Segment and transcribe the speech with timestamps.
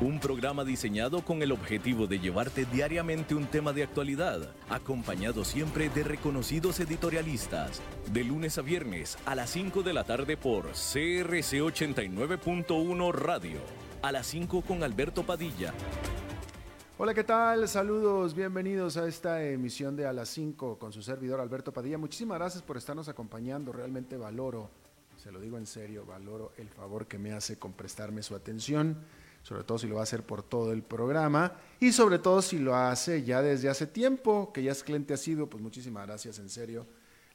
[0.00, 5.88] Un programa diseñado con el objetivo de llevarte diariamente un tema de actualidad, acompañado siempre
[5.88, 11.62] de reconocidos editorialistas, de lunes a viernes a las 5 de la tarde por CRC
[11.62, 13.58] 89.1 Radio.
[14.00, 15.74] A las 5 con Alberto Padilla.
[16.96, 17.66] Hola, ¿qué tal?
[17.66, 21.98] Saludos, bienvenidos a esta emisión de A las 5 con su servidor Alberto Padilla.
[21.98, 24.70] Muchísimas gracias por estarnos acompañando, realmente valoro
[25.18, 28.96] se lo digo en serio, valoro el favor que me hace con prestarme su atención,
[29.42, 32.58] sobre todo si lo va a hacer por todo el programa y sobre todo si
[32.58, 36.38] lo hace ya desde hace tiempo, que ya es cliente ha sido, pues muchísimas gracias,
[36.38, 36.86] en serio.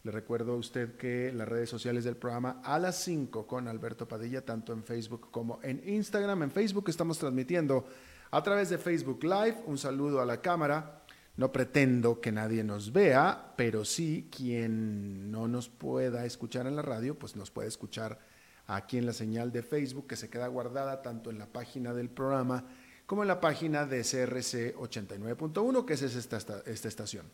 [0.03, 4.07] Le recuerdo a usted que las redes sociales del programa a las 5 con Alberto
[4.07, 6.43] Padilla, tanto en Facebook como en Instagram.
[6.43, 7.85] En Facebook estamos transmitiendo
[8.29, 9.63] a través de Facebook Live.
[9.65, 11.03] Un saludo a la cámara
[11.35, 16.83] no pretendo que nadie nos vea, pero sí quien no nos pueda escuchar en la
[16.83, 18.19] radio, pues nos puede escuchar
[18.67, 22.09] aquí en la señal de Facebook que se queda guardada tanto en la página del
[22.09, 22.65] programa
[23.05, 27.25] como en la página de CRC 89.1, que es esta, esta estación.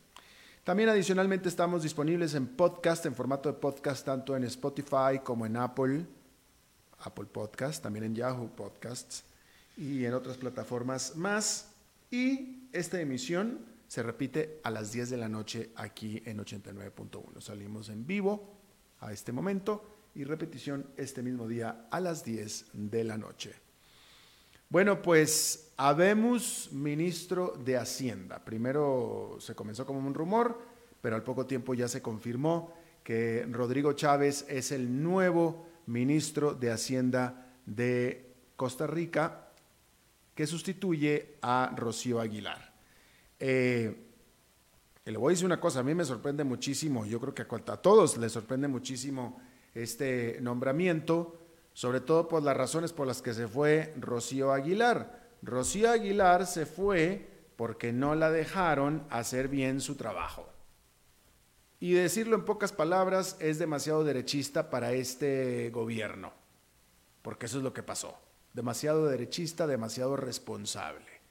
[0.64, 5.58] También adicionalmente estamos disponibles en podcast, en formato de podcast, tanto en Spotify como en
[5.58, 6.06] Apple,
[7.00, 9.24] Apple Podcast, también en Yahoo Podcasts
[9.78, 11.72] y en otras plataformas más.
[12.12, 17.42] Y esta emisión se repite a las 10 de la noche aquí en 89.1.
[17.42, 18.58] Salimos en vivo
[19.00, 23.54] a este momento y repetición este mismo día a las 10 de la noche.
[24.70, 28.44] Bueno, pues habemos ministro de Hacienda.
[28.44, 30.62] Primero se comenzó como un rumor,
[31.02, 36.72] pero al poco tiempo ya se confirmó que Rodrigo Chávez es el nuevo ministro de
[36.72, 39.48] Hacienda de Costa Rica
[40.36, 42.74] que sustituye a Rocío Aguilar.
[43.40, 44.06] Eh,
[45.06, 47.78] le voy a decir una cosa, a mí me sorprende muchísimo, yo creo que a,
[47.78, 49.42] todos les sorprende muchísimo
[49.74, 51.40] este nombramiento,
[51.74, 55.30] sobre todo por las razones por las que se fue Rocío Aguilar.
[55.42, 60.50] Rocío Aguilar se fue porque no la dejaron hacer bien su trabajo.
[61.80, 66.34] Y decirlo en pocas palabras es demasiado derechista para este gobierno,
[67.22, 68.18] porque eso es lo que pasó.
[68.54, 71.22] Demasiado derechista, demasiado responsable.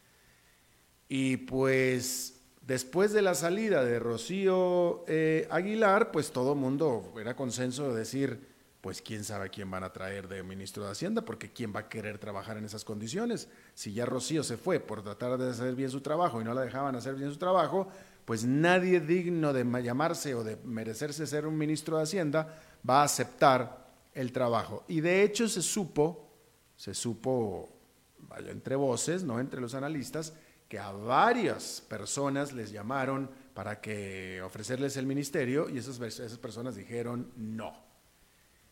[1.08, 2.37] Y pues
[2.68, 8.46] después de la salida de Rocío eh, Aguilar, pues todo mundo era consenso de decir,
[8.82, 11.88] pues quién sabe quién van a traer de ministro de Hacienda, porque quién va a
[11.88, 13.48] querer trabajar en esas condiciones.
[13.72, 16.60] Si ya Rocío se fue por tratar de hacer bien su trabajo y no la
[16.60, 17.88] dejaban hacer bien su trabajo,
[18.26, 23.04] pues nadie digno de llamarse o de merecerse ser un ministro de Hacienda va a
[23.04, 24.84] aceptar el trabajo.
[24.88, 26.28] Y de hecho se supo,
[26.76, 27.70] se supo,
[28.28, 30.34] vaya, entre voces, no entre los analistas,
[30.68, 36.76] que a varias personas les llamaron para que ofrecerles el ministerio y esas, esas personas
[36.76, 37.72] dijeron no.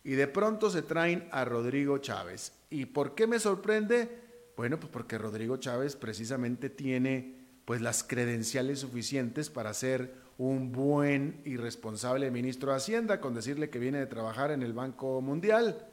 [0.05, 2.53] Y de pronto se traen a Rodrigo Chávez.
[2.71, 4.27] ¿Y por qué me sorprende?
[4.57, 7.35] Bueno, pues porque Rodrigo Chávez precisamente tiene
[7.65, 13.71] pues las credenciales suficientes para ser un buen y responsable ministro de Hacienda, con decirle
[13.71, 15.89] que viene de trabajar en el Banco Mundial.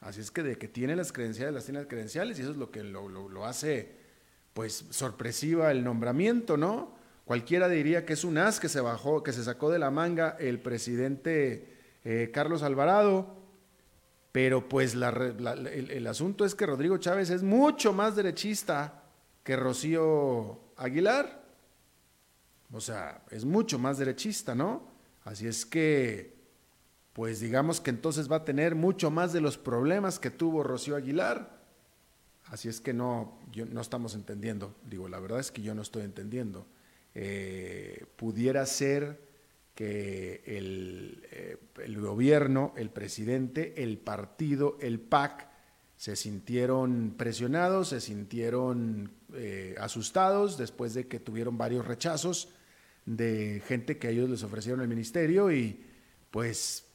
[0.00, 2.56] Así es que de que tiene las credenciales, las tiene las credenciales, y eso es
[2.56, 4.07] lo que lo, lo hace
[4.58, 6.92] pues sorpresiva el nombramiento, ¿no?
[7.24, 10.36] Cualquiera diría que es un as que se bajó, que se sacó de la manga
[10.40, 13.36] el presidente eh, Carlos Alvarado,
[14.32, 19.04] pero pues el, asunto es que Rodrigo Chávez es mucho más derechista
[19.44, 21.40] que Rocío Aguilar.
[22.72, 24.88] O sea, es mucho más derechista, ¿no?
[25.22, 26.36] Así es que,
[27.12, 30.96] pues digamos que entonces va a tener mucho más de los problemas que tuvo Rocío
[30.96, 31.57] Aguilar.
[32.50, 34.74] Así es que no, yo, no estamos entendiendo.
[34.88, 36.66] Digo, la verdad es que yo no estoy entendiendo.
[37.14, 39.20] Eh, pudiera ser
[39.74, 45.48] que el, eh, el, gobierno, el presidente, el partido, el PAC,
[45.96, 52.50] se sintieron presionados, se sintieron eh, asustados después de que tuvieron varios rechazos
[53.04, 55.84] de gente que ellos les ofrecieron el ministerio y
[56.30, 56.86] pues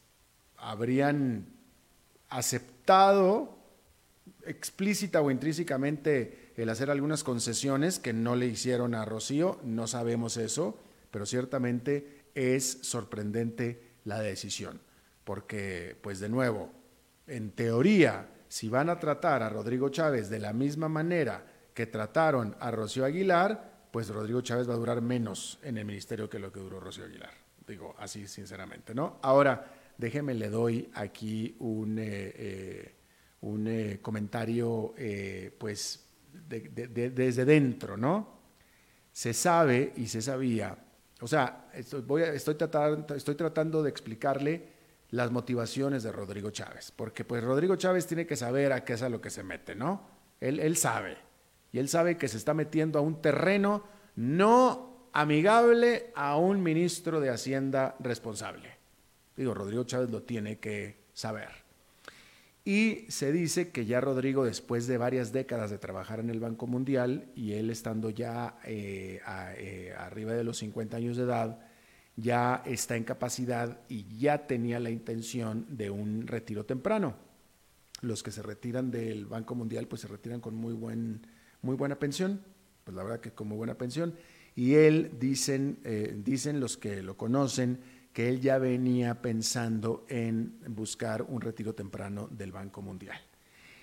[0.58, 1.48] habrían
[2.30, 3.63] aceptado
[4.46, 10.38] explícita o intrínsecamente el hacer algunas concesiones que no le hicieron a Rocío, no sabemos
[10.38, 10.78] eso,
[11.12, 14.82] pero ciertamente es sorprendente la decisión,
[15.24, 16.72] porque pues de nuevo,
[17.28, 22.56] en teoría, si van a tratar a Rodrigo Chávez de la misma manera que trataron
[22.60, 26.52] a Rocío Aguilar, pues Rodrigo Chávez va a durar menos en el ministerio que lo
[26.52, 27.34] que duró Rocío Aguilar.
[27.66, 29.20] Digo así sinceramente, ¿no?
[29.22, 31.98] Ahora, déjeme le doy aquí un,
[33.44, 34.94] un comentario,
[35.58, 38.40] pues, desde dentro, ¿no?
[39.12, 40.78] Se sabe y se sabía,
[41.24, 44.74] o sea, estoy, voy estoy, tratando, estoy tratando de explicarle
[45.12, 49.04] las motivaciones de Rodrigo Chávez, porque pues Rodrigo Chávez tiene que saber a qué es
[49.04, 50.02] a lo que se mete, ¿no?
[50.42, 51.18] Él, él sabe,
[51.72, 53.84] y él sabe que se está metiendo a un terreno
[54.16, 58.78] no amigable a un ministro de Hacienda responsable.
[59.38, 61.63] Digo, Rodrigo Chávez lo tiene que saber.
[62.66, 66.66] Y se dice que ya Rodrigo, después de varias décadas de trabajar en el Banco
[66.66, 69.20] Mundial y él estando ya eh,
[69.58, 71.60] eh, arriba de los 50 años de edad,
[72.16, 77.16] ya está en capacidad y ya tenía la intención de un retiro temprano.
[78.02, 81.28] Los que se retiran del Banco Mundial, pues se retiran con muy, buen,
[81.62, 82.42] muy buena pensión,
[82.86, 84.14] pues la verdad que con muy buena pensión.
[84.56, 87.80] Y él, dicen, eh, dicen los que lo conocen,
[88.14, 93.20] que él ya venía pensando en buscar un retiro temprano del Banco Mundial.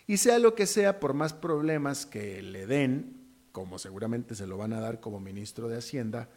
[0.06, 3.20] Y sea lo que sea, por más problemas que le den,
[3.52, 6.28] como seguramente se lo van a dar como ministro de Hacienda,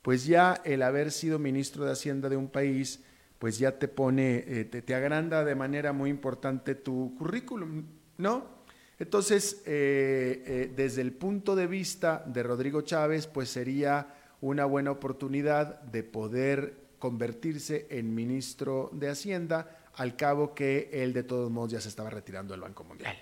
[0.00, 3.04] pues ya el haber sido ministro de Hacienda de un país,
[3.38, 7.84] pues ya te pone, eh, te, agranda de manera muy importante tu currículum,
[8.18, 8.62] ¿no?
[8.98, 14.90] Entonces, eh, eh, desde el punto de vista de Rodrigo Chávez, pues sería una buena
[14.90, 21.72] oportunidad de poder convertirse en ministro de Hacienda, al cabo que él de todos modos
[21.72, 23.20] ya se estaba retirando del Banco Mundial.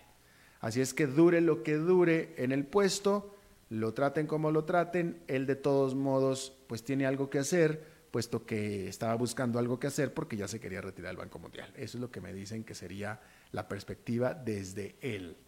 [0.61, 3.35] Así es que dure lo que dure en el puesto,
[3.71, 8.45] lo traten como lo traten, él de todos modos pues tiene algo que hacer, puesto
[8.45, 11.73] que estaba buscando algo que hacer porque ya se quería retirar del Banco Mundial.
[11.75, 13.19] Eso es lo que me dicen que sería
[13.51, 15.39] la perspectiva desde él.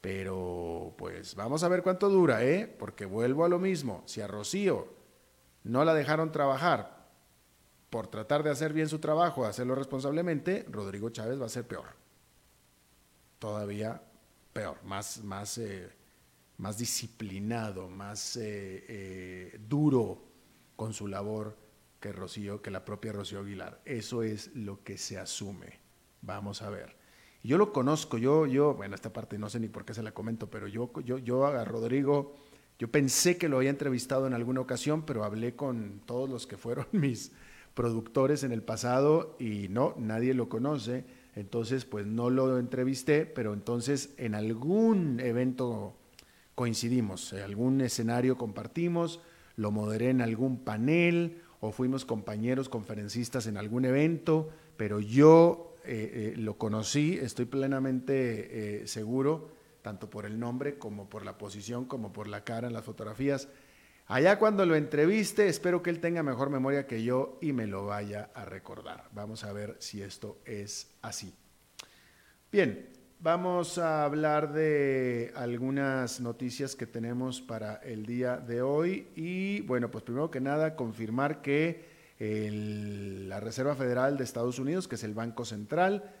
[0.00, 2.72] Pero pues vamos a ver cuánto dura, ¿eh?
[2.78, 4.86] Porque vuelvo a lo mismo, si a Rocío
[5.64, 6.97] no la dejaron trabajar
[7.90, 11.86] por tratar de hacer bien su trabajo, hacerlo responsablemente, Rodrigo Chávez va a ser peor.
[13.38, 14.02] Todavía
[14.52, 15.88] peor, más, más, eh,
[16.58, 20.22] más disciplinado, más eh, eh, duro
[20.76, 21.56] con su labor
[22.00, 23.80] que Rocío, que la propia Rocío Aguilar.
[23.84, 25.78] Eso es lo que se asume.
[26.22, 26.96] Vamos a ver.
[27.42, 30.12] Yo lo conozco, yo, yo, bueno, esta parte no sé ni por qué se la
[30.12, 32.34] comento, pero yo, yo, yo a Rodrigo,
[32.78, 36.56] yo pensé que lo había entrevistado en alguna ocasión, pero hablé con todos los que
[36.56, 37.32] fueron mis,
[37.74, 41.04] productores en el pasado y no, nadie lo conoce,
[41.34, 45.94] entonces pues no lo entrevisté, pero entonces en algún evento
[46.54, 49.20] coincidimos, en algún escenario compartimos,
[49.56, 56.34] lo moderé en algún panel o fuimos compañeros conferencistas en algún evento, pero yo eh,
[56.34, 59.50] eh, lo conocí, estoy plenamente eh, seguro,
[59.82, 63.48] tanto por el nombre como por la posición, como por la cara en las fotografías,
[64.10, 67.84] Allá cuando lo entreviste, espero que él tenga mejor memoria que yo y me lo
[67.84, 69.04] vaya a recordar.
[69.12, 71.34] Vamos a ver si esto es así.
[72.50, 72.88] Bien,
[73.20, 79.08] vamos a hablar de algunas noticias que tenemos para el día de hoy.
[79.14, 81.84] Y bueno, pues primero que nada, confirmar que
[82.18, 86.14] la Reserva Federal de Estados Unidos, que es el Banco Central,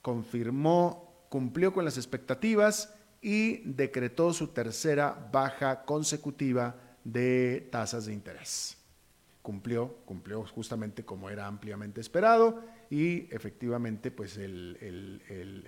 [0.00, 8.78] confirmó, cumplió con las expectativas y decretó su tercera baja consecutiva de tasas de interés.
[9.42, 15.20] Cumplió, cumplió justamente como era ampliamente esperado y efectivamente pues el,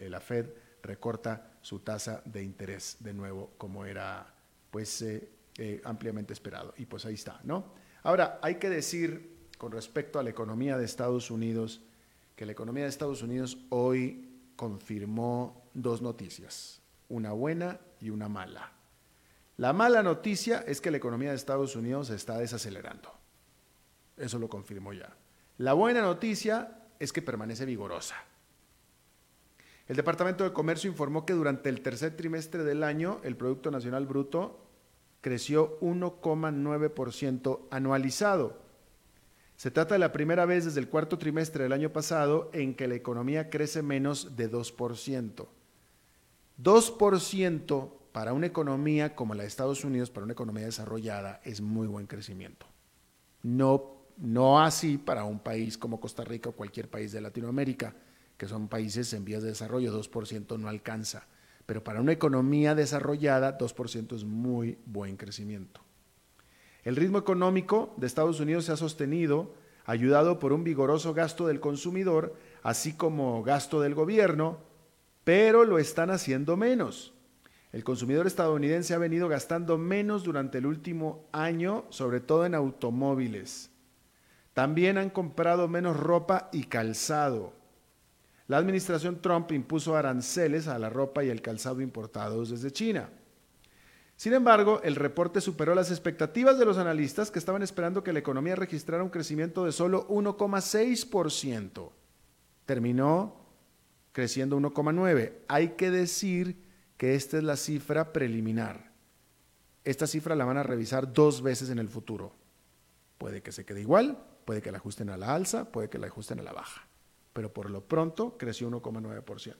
[0.08, 0.46] la Fed
[0.82, 4.32] recorta su tasa de interés de nuevo como era
[4.70, 6.74] pues eh, eh, ampliamente esperado.
[6.76, 7.72] Y pues ahí está, ¿no?
[8.02, 11.80] Ahora, hay que decir con respecto a la economía de Estados Unidos,
[12.36, 18.72] que la economía de Estados Unidos hoy confirmó dos noticias, una buena y una mala.
[19.56, 23.12] La mala noticia es que la economía de Estados Unidos se está desacelerando.
[24.16, 25.16] Eso lo confirmó ya.
[25.58, 28.16] La buena noticia es que permanece vigorosa.
[29.86, 34.06] El Departamento de Comercio informó que durante el tercer trimestre del año el Producto Nacional
[34.06, 34.66] Bruto
[35.20, 38.62] creció 1,9% anualizado.
[39.56, 42.88] Se trata de la primera vez desde el cuarto trimestre del año pasado en que
[42.88, 45.46] la economía crece menos de 2%.
[46.60, 51.88] 2% para una economía como la de Estados Unidos, para una economía desarrollada, es muy
[51.88, 52.64] buen crecimiento.
[53.42, 57.96] No, no así para un país como Costa Rica o cualquier país de Latinoamérica,
[58.36, 61.26] que son países en vías de desarrollo, 2% no alcanza.
[61.66, 65.80] Pero para una economía desarrollada, 2% es muy buen crecimiento.
[66.84, 69.56] El ritmo económico de Estados Unidos se ha sostenido,
[69.86, 74.58] ayudado por un vigoroso gasto del consumidor, así como gasto del gobierno,
[75.24, 77.13] pero lo están haciendo menos.
[77.74, 83.68] El consumidor estadounidense ha venido gastando menos durante el último año, sobre todo en automóviles.
[84.52, 87.52] También han comprado menos ropa y calzado.
[88.46, 93.10] La administración Trump impuso aranceles a la ropa y el calzado importados desde China.
[94.14, 98.20] Sin embargo, el reporte superó las expectativas de los analistas que estaban esperando que la
[98.20, 101.90] economía registrara un crecimiento de solo 1,6%.
[102.66, 103.34] Terminó
[104.12, 105.32] creciendo 1,9%.
[105.48, 106.63] Hay que decir
[107.04, 108.90] que esta es la cifra preliminar.
[109.84, 112.32] Esta cifra la van a revisar dos veces en el futuro.
[113.18, 116.06] Puede que se quede igual, puede que la ajusten a la alza, puede que la
[116.06, 116.88] ajusten a la baja.
[117.34, 119.54] Pero por lo pronto creció 1,9%.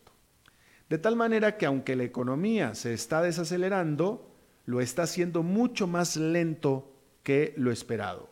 [0.88, 4.34] De tal manera que aunque la economía se está desacelerando,
[4.64, 8.30] lo está haciendo mucho más lento que lo esperado.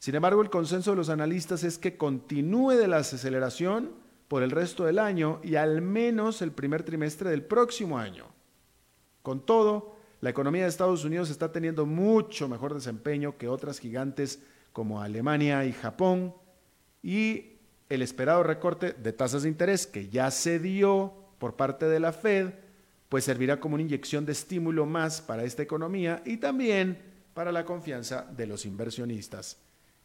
[0.00, 3.92] Sin embargo, el consenso de los analistas es que continúe de la desaceleración
[4.28, 8.26] por el resto del año y al menos el primer trimestre del próximo año.
[9.22, 14.42] Con todo, la economía de Estados Unidos está teniendo mucho mejor desempeño que otras gigantes
[14.72, 16.34] como Alemania y Japón
[17.02, 17.52] y
[17.88, 22.12] el esperado recorte de tasas de interés que ya se dio por parte de la
[22.12, 22.50] Fed
[23.08, 26.98] pues servirá como una inyección de estímulo más para esta economía y también
[27.32, 29.58] para la confianza de los inversionistas.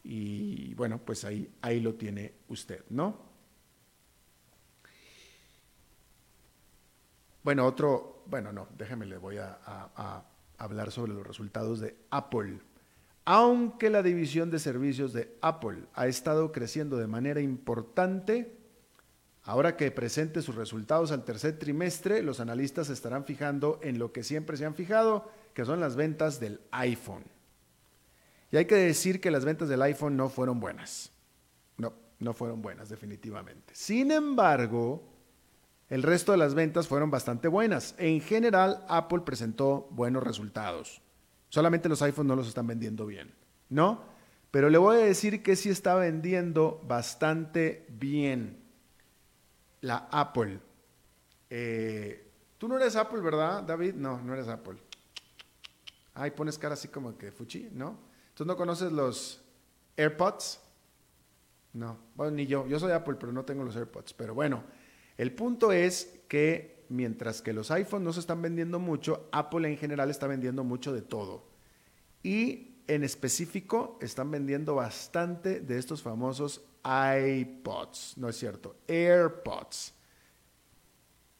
[0.03, 3.32] Y bueno, pues ahí, ahí lo tiene usted, ¿no?
[7.43, 10.23] Bueno, otro, bueno, no, déjeme, le voy a,
[10.57, 12.59] hablar sobre los resultados de Apple.
[13.25, 18.59] Aunque la división de servicios de Apple ha estado creciendo de manera importante,
[19.45, 24.13] Ahora que presente sus resultados al tercer trimestre, los analistas se estarán fijando en lo
[24.13, 27.25] que siempre se han fijado, que son las ventas del iPhone.
[28.51, 31.11] Y hay que decir que las ventas del iPhone no fueron buenas.
[31.77, 33.75] No, no fueron buenas definitivamente.
[33.75, 35.12] Sin embargo,
[35.93, 37.93] el resto de las ventas fueron bastante buenas.
[37.99, 41.01] En general, Apple presentó buenos resultados.
[41.49, 43.31] Solamente los iPhones no los están vendiendo bien,
[43.69, 44.01] ¿no?
[44.49, 48.63] Pero le voy a decir que sí está vendiendo bastante bien
[49.81, 50.59] la Apple.
[51.51, 53.93] Eh, Tú no eres Apple, ¿verdad, David?
[53.93, 54.77] No, no eres Apple.
[56.13, 57.99] Ay, pones cara así como que fuchi, ¿no?
[58.33, 59.43] ¿Tú no conoces los
[59.97, 60.61] AirPods?
[61.73, 62.65] No, bueno, ni yo.
[62.65, 64.13] Yo soy Apple, pero no tengo los AirPods.
[64.13, 64.63] Pero bueno,
[65.17, 69.77] el punto es que mientras que los iPhones no se están vendiendo mucho, Apple en
[69.77, 71.45] general está vendiendo mucho de todo.
[72.21, 79.93] Y en específico están vendiendo bastante de estos famosos iPods, no es cierto, AirPods.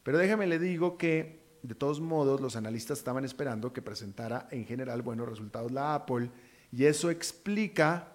[0.03, 4.65] Pero déjame le digo que de todos modos los analistas estaban esperando que presentara en
[4.65, 6.30] general buenos resultados la Apple
[6.72, 8.12] y eso explica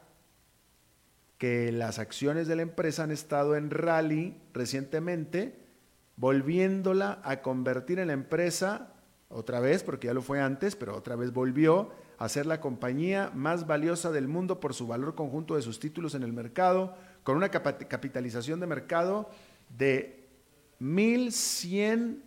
[1.39, 5.55] que las acciones de la empresa han estado en rally recientemente,
[6.17, 8.93] volviéndola a convertir en la empresa
[9.29, 13.31] otra vez, porque ya lo fue antes, pero otra vez volvió a ser la compañía
[13.35, 17.37] más valiosa del mundo por su valor conjunto de sus títulos en el mercado, con
[17.37, 19.31] una capitalización de mercado
[19.77, 20.29] de
[20.81, 22.23] 1.100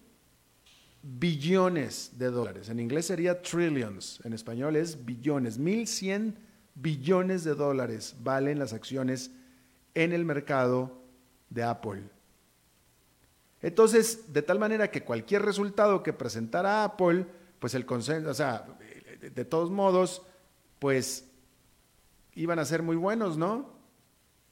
[1.02, 2.70] billones de dólares.
[2.70, 5.60] En inglés sería trillions, en español es billones.
[5.60, 9.32] 1.100 billones de dólares valen las acciones
[9.94, 11.02] en el mercado
[11.50, 12.04] de Apple.
[13.62, 17.28] Entonces, de tal manera que cualquier resultado que presentara Apple,
[17.60, 18.66] pues el consenso, o sea,
[19.22, 20.24] de todos modos,
[20.80, 21.28] pues
[22.34, 23.70] iban a ser muy buenos, ¿no?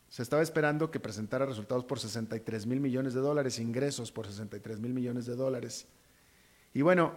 [0.09, 4.79] Se estaba esperando que presentara resultados por 63 mil millones de dólares, ingresos por 63
[4.79, 5.87] mil millones de dólares.
[6.73, 7.13] Y bueno,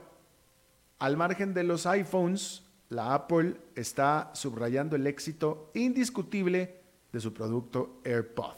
[0.99, 8.01] al margen de los iPhones, la Apple está subrayando el éxito indiscutible de su producto
[8.05, 8.55] AirPod.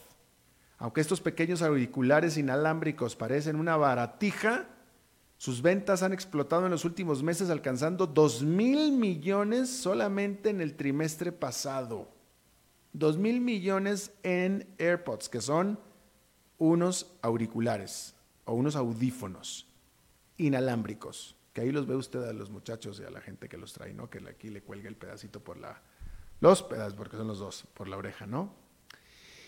[0.78, 4.66] Aunque estos pequeños auriculares inalámbricos parecen una baratija,
[5.38, 10.74] sus ventas han explotado en los últimos meses alcanzando 2 mil millones solamente en el
[10.74, 12.08] trimestre pasado.
[12.92, 15.78] 2 mil millones en AirPods, que son
[16.58, 18.14] unos auriculares
[18.44, 19.66] o unos audífonos
[20.36, 23.72] inalámbricos, que ahí los ve usted a los muchachos y a la gente que los
[23.72, 24.10] trae, ¿no?
[24.10, 25.80] Que aquí le cuelga el pedacito por la,
[26.40, 28.52] los pedazos, porque son los dos, por la oreja, ¿no?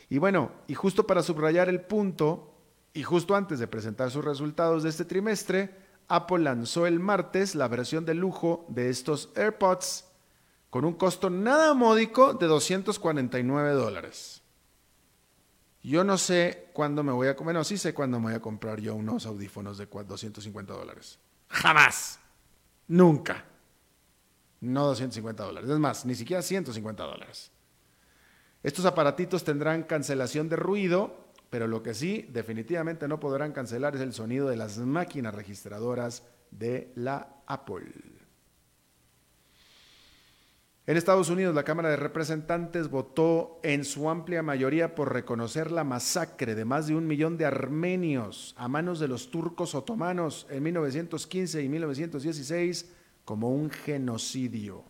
[0.09, 2.55] Y bueno, y justo para subrayar el punto,
[2.95, 5.75] y justo antes de presentar sus resultados de este trimestre,
[6.07, 10.05] Apple lanzó el martes la versión de lujo de estos AirPods
[10.71, 14.43] con un costo nada módico de 249 dólares.
[15.83, 18.41] Yo no sé cuándo me voy a comer, no, sí sé cuándo me voy a
[18.41, 21.19] comprar yo unos audífonos de 250 dólares.
[21.49, 22.19] Jamás.
[22.89, 23.45] Nunca.
[24.61, 25.71] No 250 dólares.
[25.71, 27.51] Es más, ni siquiera 150 dólares.
[28.63, 34.01] Estos aparatitos tendrán cancelación de ruido, pero lo que sí definitivamente no podrán cancelar es
[34.01, 38.16] el sonido de las máquinas registradoras de la Apple.
[40.89, 45.83] En Estados Unidos, la Cámara de Representantes votó en su amplia mayoría por reconocer la
[45.83, 50.63] masacre de más de un millón de armenios a manos de los turcos otomanos en
[50.63, 52.93] 1915 y 1916
[53.25, 54.85] como un genocidio.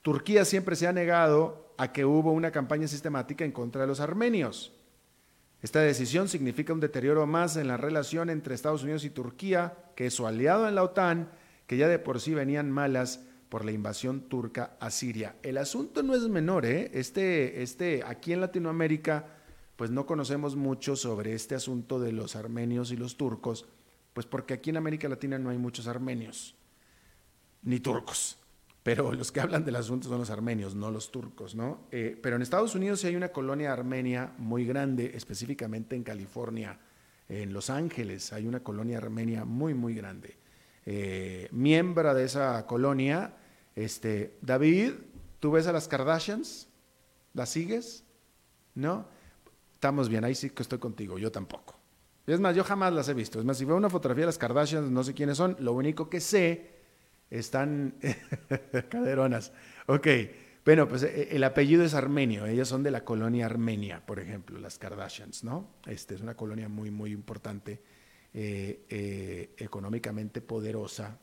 [0.00, 4.00] Turquía siempre se ha negado a que hubo una campaña sistemática en contra de los
[4.00, 4.72] armenios.
[5.60, 10.06] Esta decisión significa un deterioro más en la relación entre Estados Unidos y Turquía, que
[10.06, 11.30] es su aliado en la OTAN,
[11.66, 13.20] que ya de por sí venían malas
[13.50, 15.36] por la invasión turca a Siria.
[15.42, 16.90] El asunto no es menor, ¿eh?
[16.94, 19.26] Este, este, aquí en Latinoamérica,
[19.76, 23.66] pues no conocemos mucho sobre este asunto de los armenios y los turcos,
[24.14, 26.54] pues porque aquí en América Latina no hay muchos armenios,
[27.62, 28.38] ni turcos.
[28.84, 31.82] Pero los que hablan del asunto son los armenios, no los turcos, ¿no?
[31.90, 36.78] Eh, pero en Estados Unidos sí hay una colonia armenia muy grande, específicamente en California,
[37.28, 40.36] en Los Ángeles, hay una colonia armenia muy, muy grande.
[40.86, 43.34] Eh, miembro de esa colonia
[43.84, 44.92] este, David,
[45.38, 46.68] ¿tú ves a las Kardashians?
[47.34, 48.04] ¿Las sigues?
[48.74, 49.06] ¿No?
[49.74, 51.78] Estamos bien, ahí sí que estoy contigo, yo tampoco.
[52.26, 53.38] Es más, yo jamás las he visto.
[53.38, 55.56] Es más, si veo una fotografía de las Kardashians, no sé quiénes son.
[55.58, 56.70] Lo único que sé
[57.30, 57.94] están
[58.88, 59.52] caderonas.
[59.86, 60.06] Ok,
[60.64, 62.46] bueno, pues eh, el apellido es armenio.
[62.46, 65.68] Ellas son de la colonia Armenia, por ejemplo, las Kardashians, ¿no?
[65.86, 67.82] Este es una colonia muy, muy importante,
[68.34, 71.18] eh, eh, económicamente poderosa,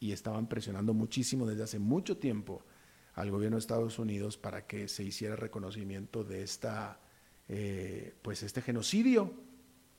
[0.00, 2.64] y estaban presionando muchísimo desde hace mucho tiempo
[3.14, 7.00] al gobierno de Estados Unidos para que se hiciera reconocimiento de esta,
[7.48, 9.32] eh, pues este genocidio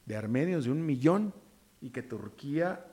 [0.06, 1.34] de armenios de un millón
[1.82, 2.86] y que Turquía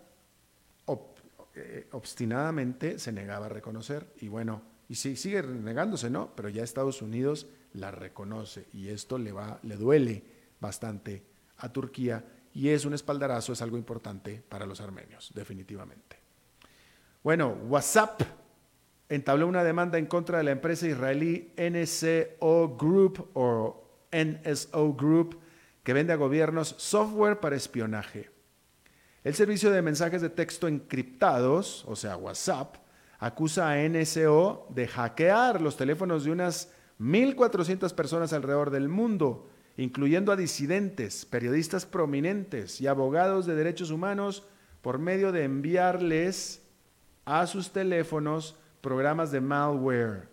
[1.55, 4.13] eh, obstinadamente se negaba a reconocer.
[4.21, 6.35] Y bueno, y sí, sigue negándose, ¿no?
[6.37, 10.25] Pero ya Estados Unidos la reconoce y esto le, va, le duele
[10.61, 11.25] bastante
[11.59, 16.26] a Turquía y es un espaldarazo, es algo importante para los armenios, definitivamente.
[17.27, 18.23] Bueno, WhatsApp
[19.09, 25.37] entabló una demanda en contra de la empresa israelí NSO Group o NSO Group
[25.83, 28.31] que vende a gobiernos software para espionaje.
[29.25, 32.77] El servicio de mensajes de texto encriptados, o sea, WhatsApp,
[33.19, 40.31] acusa a NSO de hackear los teléfonos de unas 1.400 personas alrededor del mundo, incluyendo
[40.31, 44.45] a disidentes, periodistas prominentes y abogados de derechos humanos,
[44.81, 46.63] por medio de enviarles
[47.27, 50.31] a sus teléfonos programas de malware.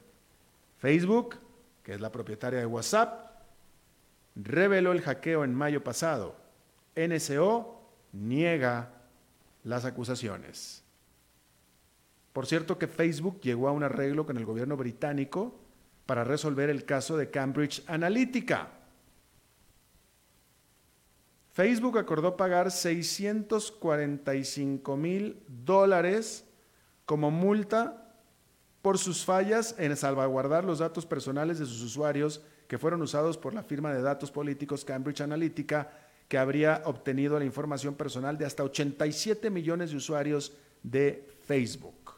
[0.77, 1.35] Facebook,
[1.83, 3.41] que es la propietaria de WhatsApp,
[4.35, 6.37] reveló el hackeo en mayo pasado.
[6.95, 7.81] NSO
[8.13, 8.93] niega
[9.63, 10.83] las acusaciones.
[12.31, 15.59] Por cierto que Facebook llegó a un arreglo con el gobierno británico
[16.05, 18.69] para resolver el caso de Cambridge Analytica.
[21.53, 26.45] Facebook acordó pagar 645 mil dólares
[27.05, 28.03] como multa
[28.81, 33.53] por sus fallas en salvaguardar los datos personales de sus usuarios que fueron usados por
[33.53, 35.91] la firma de datos políticos Cambridge Analytica,
[36.27, 42.13] que habría obtenido la información personal de hasta 87 millones de usuarios de Facebook.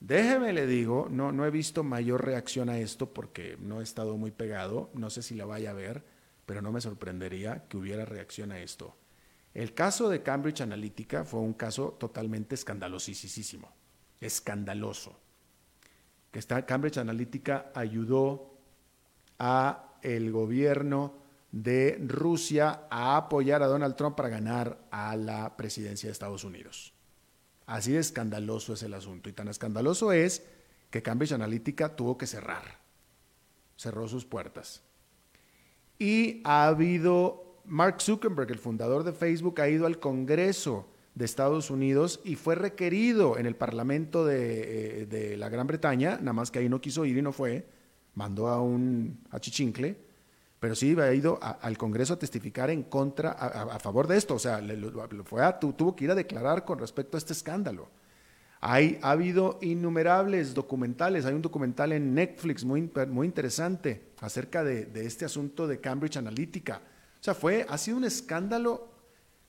[0.00, 4.18] Déjeme le digo, no, no he visto mayor reacción a esto porque no he estado
[4.18, 6.04] muy pegado, no sé si la vaya a ver,
[6.44, 8.94] pero no me sorprendería que hubiera reacción a esto.
[9.54, 13.72] El caso de Cambridge Analytica fue un caso totalmente escandalosísimo,
[14.20, 15.16] escandaloso.
[16.32, 18.58] Que Cambridge Analytica ayudó
[19.38, 21.14] a el gobierno
[21.52, 26.92] de Rusia a apoyar a Donald Trump para ganar a la presidencia de Estados Unidos.
[27.66, 29.28] Así de escandaloso es el asunto.
[29.28, 30.44] Y tan escandaloso es
[30.90, 32.80] que Cambridge Analytica tuvo que cerrar.
[33.76, 34.82] Cerró sus puertas.
[35.96, 41.70] Y ha habido Mark Zuckerberg, el fundador de Facebook, ha ido al Congreso de Estados
[41.70, 46.58] Unidos y fue requerido en el Parlamento de, eh, la Gran Bretaña, nada más que
[46.58, 47.66] ahí no quiso ir y no fue,
[48.14, 49.96] mandó a un achichincle,
[50.58, 54.38] pero sí ha ido al Congreso a testificar en contra, a, favor de esto, o
[54.38, 54.62] sea,
[55.24, 57.88] fue tuvo que ir a declarar con respecto a este escándalo.
[58.60, 64.86] Hay, ha habido innumerables documentales, hay un documental en Netflix muy, muy interesante acerca de,
[64.86, 66.80] de este asunto de Cambridge Analytica
[67.24, 68.86] o sea, fue, ha sido un escándalo.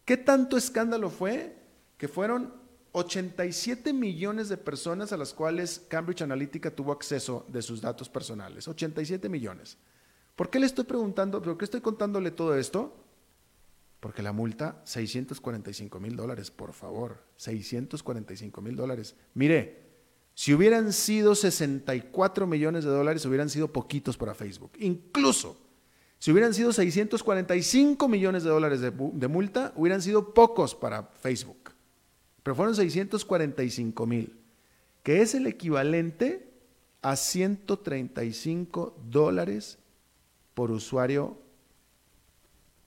[0.06, 1.58] ¿Qué tanto escándalo fue?
[1.98, 2.54] Que fueron
[2.94, 8.70] 87 millones de personas a las cuales Cambridge Analytica tuvo acceso de sus datos personales.
[8.70, 9.78] 87 millones.
[10.38, 12.96] ¿Por qué le estoy preguntando, por qué estoy contándole todo esto?
[14.00, 19.16] Porque la multa, 645 mil dólares, por favor, 645 mil dólares.
[19.34, 19.84] Mire,
[20.34, 24.72] si hubieran sido 64 millones de dólares, hubieran sido poquitos para Facebook.
[24.80, 25.65] Incluso
[26.26, 31.70] si hubieran sido 645 millones de dólares de, multa, hubieran sido pocos para Facebook.
[32.42, 34.36] Pero fueron 645 mil,
[35.04, 36.52] que es el equivalente
[37.04, 39.78] a 135 dólares
[40.56, 41.38] por usuario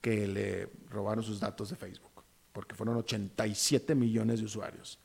[0.01, 4.99] que le robaron sus datos de Facebook, porque fueron 87 millones de usuarios.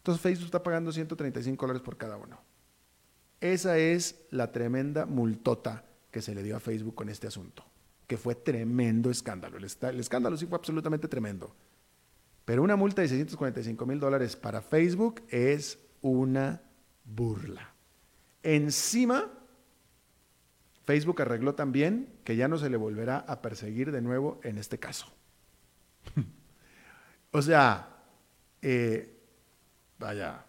[0.00, 2.38] Entonces Facebook está pagando 135 dólares por cada uno.
[3.40, 7.64] Esa es la tremenda multota que se le dio a Facebook con este asunto,
[8.08, 9.58] que fue tremendo escándalo.
[9.58, 11.54] El, escándalo sí fue absolutamente tremendo.
[12.44, 16.62] Pero una multa de 645 mil dólares para Facebook es una
[17.04, 17.74] burla.
[18.42, 19.30] Encima,
[20.86, 24.78] Facebook arregló también que ya no se le volverá a perseguir de nuevo en este
[24.78, 25.12] caso.
[27.30, 27.94] o sea,
[28.62, 29.20] eh,
[29.98, 30.46] vaya,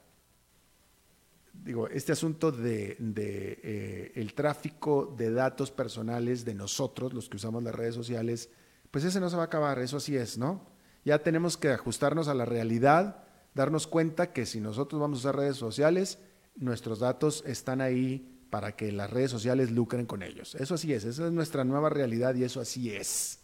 [1.63, 7.63] digo, este asunto de, eh, el tráfico de datos personales de nosotros, los que usamos
[7.63, 8.49] las redes sociales,
[8.91, 10.65] pues ese no se va a acabar, eso así es, ¿no?
[11.05, 15.35] Ya tenemos que ajustarnos a la realidad, darnos cuenta que si nosotros vamos a usar
[15.35, 16.19] redes sociales,
[16.55, 20.55] nuestros datos están ahí para que las redes sociales lucren con ellos.
[20.55, 23.39] Eso así es, esa es nuestra nueva realidad y eso así es.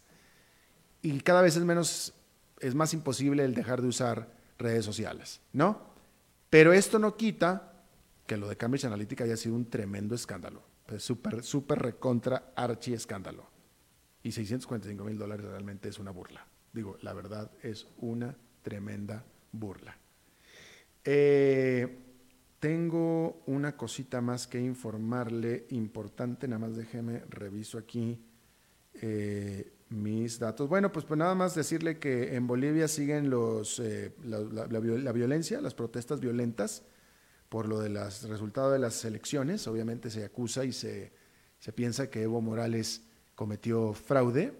[1.01, 2.13] Y cada vez es menos,
[2.59, 5.93] es más imposible el dejar de usar redes sociales, ¿no?
[6.49, 7.74] Pero esto no quita
[8.25, 10.63] que lo de Cambridge Analytica haya sido un tremendo escándalo.
[10.85, 13.49] Pues súper, súper recontra archi escándalo.
[14.23, 16.47] Y 645 mil dólares realmente es una burla.
[16.73, 19.97] Digo, la verdad es una tremenda burla.
[21.03, 21.99] Eh,
[22.59, 28.19] tengo una cosita más que informarle, importante, nada más déjeme, reviso aquí
[29.01, 30.67] eh, mis datos.
[30.67, 35.75] Bueno, pues, pues, nada más decirle que en Bolivia siguen los, eh, la, violencia, las
[35.75, 36.83] protestas violentas
[37.55, 39.65] por lo de los resultados de las elecciones.
[39.65, 41.13] Obviamente se acusa y se,
[41.57, 44.51] se piensa que Evo Morales cometió fraude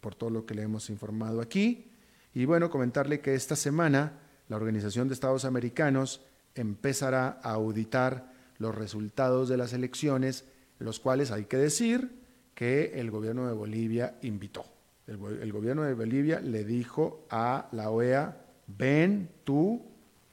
[0.00, 1.92] por todo lo que le hemos informado aquí.
[2.34, 6.20] Y bueno, comentarle que esta semana la Organización de Estados Americanos
[6.56, 10.44] empezará a auditar los resultados de las elecciones,
[10.80, 12.10] los cuales hay que decir
[12.56, 14.64] que el gobierno de Bolivia invitó.
[15.06, 19.80] El, gobierno de Bolivia le dijo a la OEA, ven tú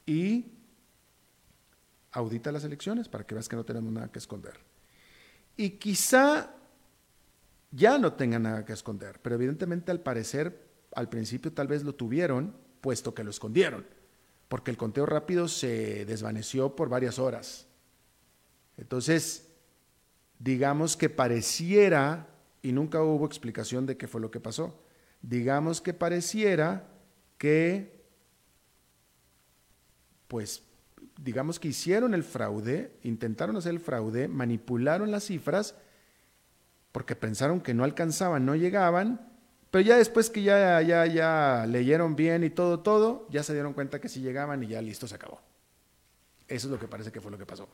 [0.06, 0.46] y
[2.12, 4.54] audita las elecciones para que veas que no tenemos nada que esconder.
[5.56, 6.54] Y quizá
[7.70, 11.94] ya no tengan nada que esconder, pero evidentemente al parecer al principio tal vez lo
[11.94, 13.86] tuvieron, puesto que lo escondieron,
[14.48, 17.66] porque el conteo rápido se desvaneció por varias horas.
[18.76, 19.48] Entonces,
[20.38, 22.28] digamos que pareciera,
[22.62, 24.82] y nunca hubo explicación de qué fue lo que pasó,
[25.22, 26.88] digamos que pareciera
[27.38, 28.04] que,
[30.26, 30.62] pues,
[31.22, 35.74] digamos que hicieron el fraude, intentaron hacer el fraude, manipularon las cifras,
[36.92, 39.28] porque pensaron que no alcanzaban, no llegaban,
[39.70, 43.72] pero ya después que ya, ya, ya leyeron bien y todo, todo, ya se dieron
[43.72, 45.40] cuenta que sí llegaban y ya listo, se acabó.
[46.48, 47.68] Eso es lo que parece que fue lo que pasó.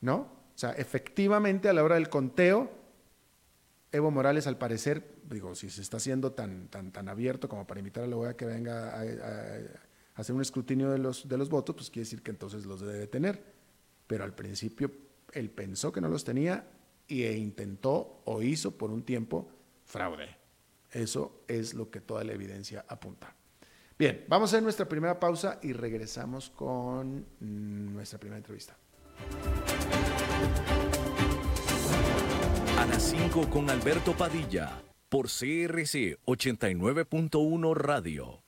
[0.00, 0.16] ¿No?
[0.16, 2.70] O sea, efectivamente a la hora del conteo,
[3.90, 7.80] Evo Morales al parecer, digo, si se está haciendo tan, tan, tan abierto como para
[7.80, 9.58] invitar a la OEA que venga a, a,
[10.18, 13.06] hacer un escrutinio de los, de los votos, pues quiere decir que entonces los debe
[13.06, 13.40] tener.
[14.06, 14.90] Pero al principio
[15.32, 16.66] él pensó que no los tenía
[17.08, 19.48] e intentó o hizo por un tiempo
[19.84, 20.36] fraude.
[20.90, 23.34] Eso es lo que toda la evidencia apunta.
[23.96, 28.76] Bien, vamos a hacer nuestra primera pausa y regresamos con nuestra primera entrevista.
[32.78, 38.47] A las 5 con Alberto Padilla, por CRC 89.1 Radio.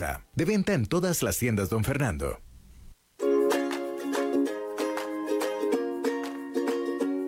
[0.35, 2.39] De venta en todas las tiendas, don Fernando.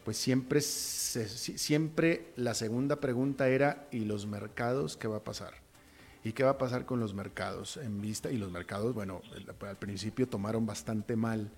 [0.04, 5.52] pues siempre, siempre la segunda pregunta era, ¿y los mercados qué va a pasar?
[6.24, 8.30] ¿Y qué va a pasar con los mercados en vista?
[8.30, 9.20] Y los mercados, bueno,
[9.60, 11.50] al principio tomaron bastante mal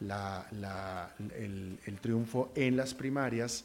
[0.00, 3.64] la, el, triunfo en las primarias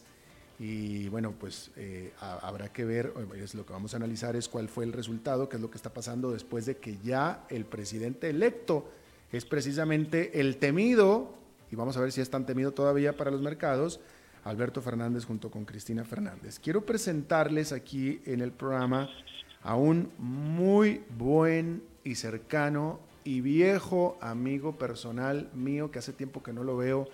[0.58, 4.70] y bueno, pues eh, habrá que ver, es lo que vamos a analizar es cuál
[4.70, 8.30] fue el resultado, qué es lo que está pasando después de que ya el presidente
[8.30, 8.90] electo
[9.32, 11.34] es precisamente el temido,
[11.72, 14.00] y vamos a ver si es tan temido todavía para los mercados,
[14.46, 16.60] Alberto Fernández junto con Cristina Fernández.
[16.60, 19.10] Quiero presentarles aquí en el programa
[19.64, 26.54] a un muy buen y cercano y viejo amigo personal mío que hace tiempo que
[26.54, 27.10] no lo veo,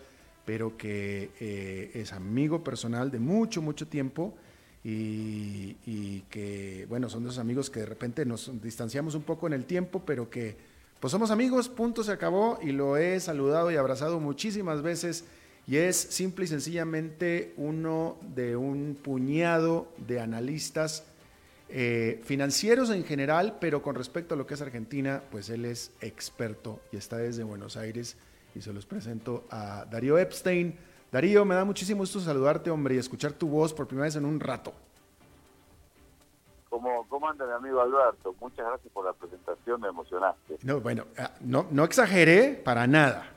[0.45, 4.36] pero que eh, es amigo personal de mucho, mucho tiempo.
[4.84, 9.47] Y, y, que, bueno, son de esos amigos que de repente nos distanciamos un poco
[9.47, 10.58] en el tiempo, pero que,
[11.00, 15.26] pues somos amigos, punto, se acabó, y lo he saludado y abrazado muchísimas veces
[15.67, 21.06] y es simple y sencillamente uno de un puñado de analistas
[21.74, 25.94] eh, financieros en general, pero con respecto a lo que es Argentina, pues él es
[26.02, 28.18] experto y está desde Buenos Aires
[28.54, 30.78] y se los presento a Darío Epstein.
[31.12, 34.26] Darío, me da muchísimo gusto saludarte, hombre, y escuchar tu voz por primera vez en
[34.26, 34.74] un rato.
[36.70, 38.36] ¿Cómo, cómo anda mi amigo Alberto?
[38.40, 40.58] Muchas gracias por la presentación, me emocionaste.
[40.64, 43.30] No, bueno, ah, no, no exageré para nada.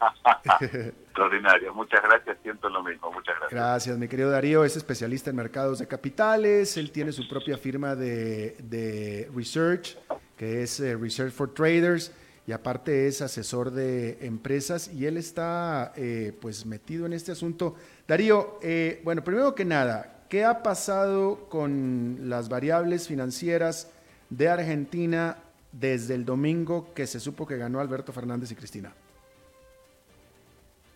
[1.18, 3.50] Extraordinario, muchas gracias, siento lo mismo, muchas gracias.
[3.50, 7.96] Gracias, mi querido Darío, es especialista en mercados de capitales, él tiene su propia firma
[7.96, 9.98] de, research,
[10.36, 12.14] que es eh, Research for Traders,
[12.46, 17.74] y aparte es asesor de empresas, y él está eh, pues metido en este asunto.
[18.06, 23.90] Darío, eh, bueno, primero que nada, ¿qué ha pasado con las variables financieras
[24.30, 25.38] de Argentina
[25.72, 28.92] desde el domingo que se supo que ganó Alberto Fernández y Cristina?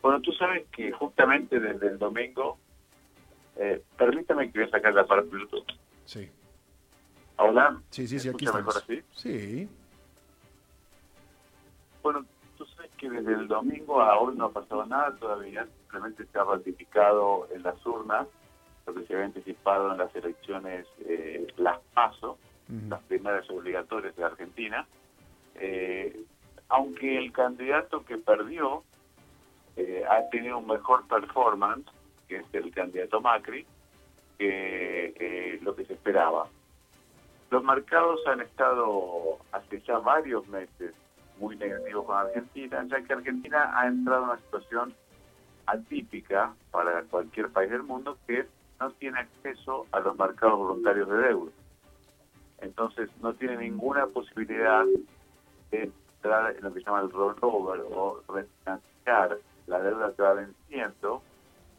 [0.02, 2.58] Bueno, tú sabes que justamente desde el domingo,
[3.56, 5.64] eh, permítame que voy a sacar la parte Bluetooth.
[6.04, 6.28] Sí.
[7.36, 7.80] ¿Ahora?
[7.90, 9.00] Sí, sí, sí, aquí está mejor así?
[9.12, 9.68] Sí.
[12.02, 12.26] Bueno,
[12.58, 16.38] tú sabes que desde el domingo a hoy no ha pasado nada todavía, simplemente se
[16.38, 18.26] ha ratificado en las urnas
[18.86, 22.36] lo que se había anticipado en las elecciones, eh, las PASO,
[22.88, 24.86] las primeras obligatorias de Argentina.
[25.54, 26.24] Eh,
[26.68, 28.82] aunque el candidato que perdió
[29.76, 31.86] eh, ha tenido un mejor performance,
[32.28, 33.66] que es el candidato Macri,
[34.38, 36.48] que lo que se esperaba.
[37.50, 40.94] Los mercados han estado hace ya varios meses
[41.38, 44.94] muy negativos con Argentina, ya que Argentina ha entrado en una situación
[45.66, 48.46] atípica para cualquier país del mundo, que
[48.80, 51.52] no tiene acceso a los mercados voluntarios de deuda.
[52.60, 54.84] Entonces no tiene ninguna posibilidad
[55.70, 60.34] de entrar en lo que se llama el rollover o refinanciar la deuda que va
[60.34, 61.22] venciendo,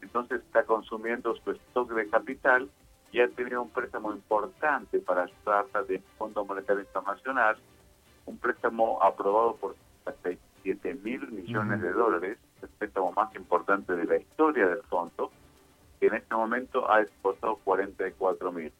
[0.00, 2.70] entonces está consumiendo su stock de capital
[3.12, 7.56] y ha tenido un préstamo importante para ayudar del Fondo Monetario Internacional,
[8.26, 9.76] un préstamo aprobado por
[10.64, 15.30] 7 mil millones de dólares, el préstamo más importante de la historia del fondo,
[16.00, 18.72] que en este momento ha exportado 44 mil.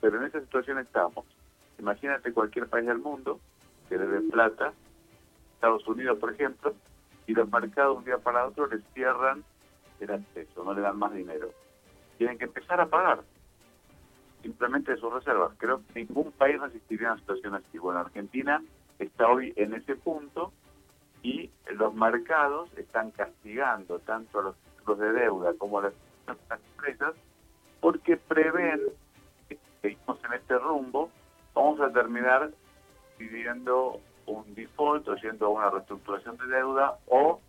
[0.00, 1.26] Pero en esa situación estamos.
[1.78, 3.40] Imagínate cualquier país del mundo
[3.88, 4.72] que debe plata,
[5.54, 6.72] Estados Unidos, por ejemplo,
[7.28, 9.44] y los mercados un día para otro les cierran
[10.00, 11.50] el acceso, no le dan más dinero.
[12.16, 13.20] Tienen que empezar a pagar
[14.42, 15.52] simplemente de sus reservas.
[15.58, 17.78] Creo que ningún país resistiría una situación así.
[17.78, 18.62] Bueno, Argentina
[18.98, 20.54] está hoy en ese punto
[21.22, 25.92] y los mercados están castigando tanto a los títulos de deuda como a las
[26.50, 27.14] empresas
[27.80, 28.80] porque prevén
[29.50, 31.10] que seguimos en este rumbo,
[31.54, 32.50] vamos a terminar
[33.18, 37.40] viviendo un default o yendo a una reestructuración de deuda o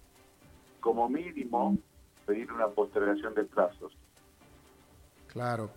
[0.79, 1.77] como mínimo
[2.25, 3.93] pedir una postergación de plazos.
[5.27, 5.71] Claro.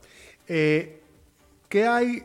[0.47, 1.03] Eh,
[1.69, 2.23] ¿Qué hay?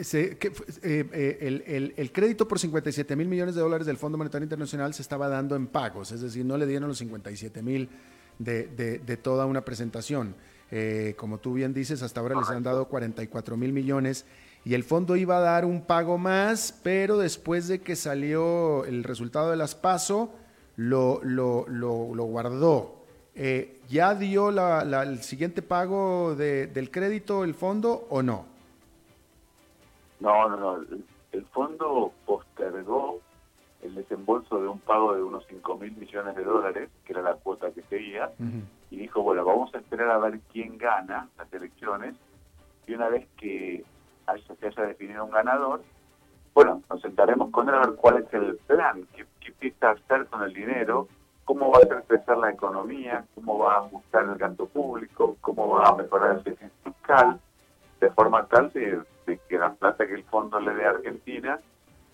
[0.00, 3.96] Se, que, eh, eh, el, el, el, crédito por 57 mil millones de dólares del
[3.96, 7.62] Fondo Monetario Internacional se estaba dando en pagos, es decir, no le dieron los 57
[7.62, 7.88] mil
[8.38, 10.34] de, de, de, toda una presentación.
[10.70, 14.24] Eh, como tú bien dices, hasta ahora les han dado 44 mil millones
[14.64, 19.04] y el fondo iba a dar un pago más, pero después de que salió el
[19.04, 20.30] resultado de las PASO,
[20.76, 22.96] lo, lo, lo, lo guardó.
[23.34, 28.44] Eh, ¿Ya dio la, la, el siguiente pago de, del crédito el fondo o no?
[30.20, 30.76] No, no, no.
[30.76, 33.20] El, el fondo postergó
[33.82, 37.34] el desembolso de un pago de unos 5 mil millones de dólares, que era la
[37.34, 38.62] cuota que seguía, uh -huh.
[38.90, 42.14] y dijo, bueno, vamos a esperar a ver quién gana las elecciones,
[42.86, 43.84] y una vez que
[44.30, 45.82] haya, se haya definido un ganador,
[46.54, 50.26] bueno, nos sentaremos con él a ver cuál es el plan, qué, qué piensa hacer
[50.26, 51.08] con el dinero,
[51.44, 55.88] cómo va a crecer la economía, cómo va a ajustar el gasto público, cómo va
[55.88, 57.40] a mejorar el déficit fiscal,
[58.00, 59.02] de forma tal de,
[59.48, 61.58] que la plata que el fondo le dé a Argentina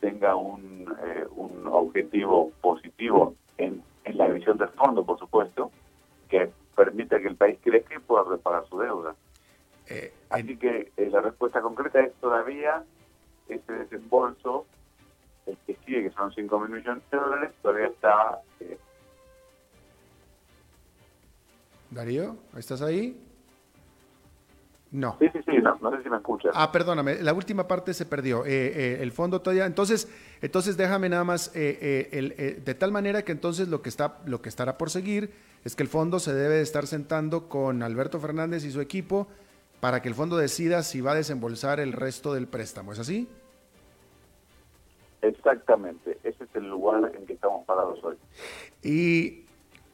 [0.00, 5.70] tenga un, eh, un objetivo positivo en, en, la visión del fondo, por supuesto,
[6.29, 9.14] que permita que el país crezca y pueda repagar su deuda.
[9.88, 12.82] Eh, Así que eh, la respuesta concreta es todavía
[13.48, 14.66] ese desembolso,
[15.46, 18.78] el que sigue, que son 5 mil millones de dólares, todavía está eh,
[21.90, 23.22] Darío, ¿estás ahí?
[24.92, 25.16] No.
[25.18, 26.52] Sí, sí, sí, no, no, sé si me escuchas.
[26.54, 28.44] Ah, perdóname, la última parte se perdió.
[28.46, 29.66] Eh, eh, el fondo todavía.
[29.66, 30.08] Entonces,
[30.40, 31.50] entonces déjame nada más.
[31.54, 35.32] Eh, el, de tal manera que entonces lo que está, lo que estará por seguir
[35.64, 39.26] es que el fondo se debe de estar sentando con Alberto Fernández y su equipo
[39.80, 42.92] para que el fondo decida si va a desembolsar el resto del préstamo.
[42.92, 43.28] ¿Es así?
[45.22, 46.18] Exactamente.
[46.22, 48.16] Ese es el lugar en que estamos parados hoy.
[48.82, 49.46] Y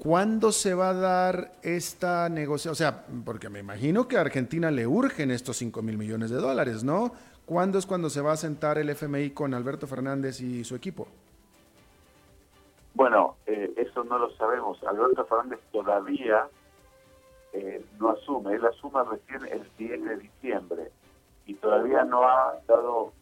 [0.03, 2.73] ¿Cuándo se va a dar esta negociación?
[2.73, 6.39] O sea, porque me imagino que a Argentina le urgen estos 5 mil millones de
[6.39, 7.13] dólares, ¿no?
[7.47, 11.07] ¿Cuándo es cuando se va a sentar el FMI con Alberto Fernández y su equipo?
[12.95, 14.83] Bueno, eh, eso no lo sabemos.
[14.83, 16.49] Alberto Fernández todavía
[17.53, 18.55] eh, no asume.
[18.55, 20.91] Él asume recién el 10 de diciembre
[21.47, 23.13] y todavía no ha dado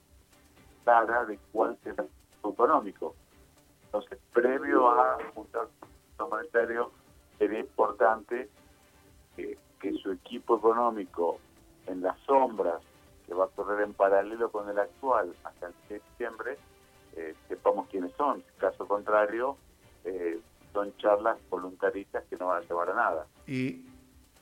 [0.85, 3.15] clara de cuál será el económico.
[3.85, 5.67] Entonces, previo a juntar
[6.29, 6.91] monetario
[7.39, 8.49] sería importante
[9.37, 9.59] que,
[10.03, 11.39] su equipo económico
[11.87, 12.81] en las sombras
[13.27, 16.59] que va a correr en paralelo con el actual hasta el 6 de diciembre
[17.17, 19.57] eh, sepamos quiénes son caso contrario
[20.05, 20.39] eh,
[20.73, 23.85] son charlas voluntaristas que no van a llevar a nada y,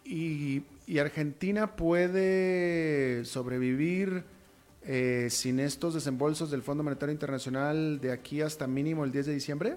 [0.09, 4.25] y, Argentina puede sobrevivir
[4.83, 9.33] eh, sin estos desembolsos del Fondo Monetario Internacional de aquí hasta mínimo el 10 de
[9.35, 9.77] diciembre?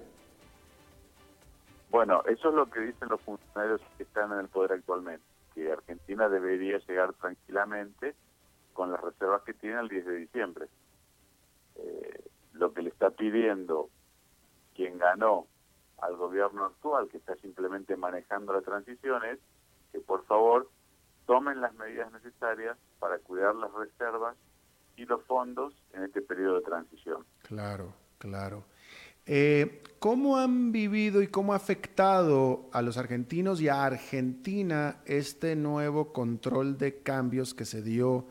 [1.89, 5.69] Bueno, eso es lo que dicen los funcionarios que están en el poder actualmente, que
[5.69, 8.15] Argentina debería llegar tranquilamente
[8.71, 10.67] con las reservas que tiene el 10 de diciembre.
[11.75, 13.89] Eh, lo que le está pidiendo
[14.73, 15.47] quien ganó
[15.97, 19.39] al gobierno actual, que está simplemente manejando la transición, es
[19.91, 20.69] que por favor
[21.25, 24.35] tomen las medidas necesarias para cuidar las reservas
[24.97, 27.25] y los fondos en este periodo de transición.
[27.43, 28.65] Claro, claro.
[29.25, 35.55] Eh, ¿Cómo han vivido y cómo ha afectado a los argentinos y a Argentina este
[35.55, 38.25] nuevo control de cambios que se dio,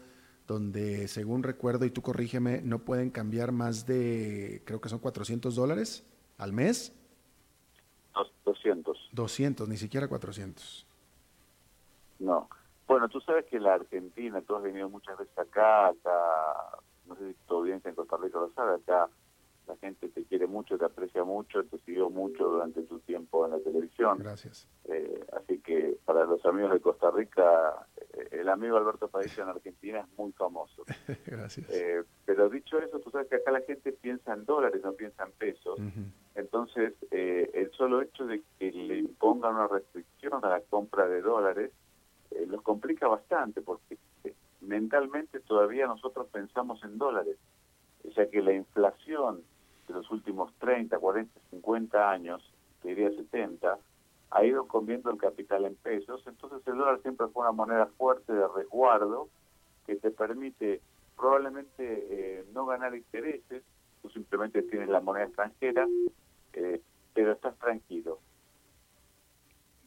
[0.49, 5.55] donde según recuerdo, y tú corrígeme, no pueden cambiar más de, creo que son 400
[5.55, 6.05] dólares
[6.39, 6.93] al mes?
[8.45, 9.11] 200.
[9.13, 10.87] 200, ni siquiera 400.
[12.21, 12.49] No.
[12.87, 17.29] Bueno, tú sabes que la Argentina, tú has venido muchas veces acá, acá, no sé
[17.29, 19.09] si tu audiencia en Costa Rica lo sabe, acá
[19.71, 23.53] la gente te quiere mucho, te aprecia mucho, te siguió mucho durante tu tiempo en
[23.53, 24.19] la televisión.
[24.19, 24.67] Gracias.
[24.85, 29.49] Eh, así que para los amigos de Costa Rica, eh, el amigo Alberto Padilla en
[29.51, 30.85] Argentina es muy famoso.
[31.27, 31.71] Gracias.
[31.71, 35.25] Eh, pero dicho eso, tú sabes que acá la gente piensa en dólares, no piensa
[35.25, 35.79] en pesos.
[35.79, 36.13] Uh -huh.
[36.35, 41.21] Entonces, eh, el solo hecho de que le impongan una restricción a la compra de
[41.23, 41.71] dólares
[42.47, 42.63] los
[43.07, 43.99] bastante porque
[44.61, 47.37] mentalmente todavía nosotros pensamos en dólares.
[48.15, 49.43] Sea que la inflación
[49.89, 52.43] de los últimos 30, 40, 50 años,
[52.83, 53.79] te diría 70,
[54.31, 58.33] ha ido comiendo el capital en pesos, entonces el dólar siempre fue una moneda fuerte
[58.33, 59.29] de resguardo
[59.87, 60.81] que te permite
[61.17, 63.65] probablemente eh, no ganar intereses,
[64.01, 65.87] tú simplemente tienes la moneda extranjera,
[66.53, 66.81] eh,
[67.13, 68.21] pero estás tranquilo.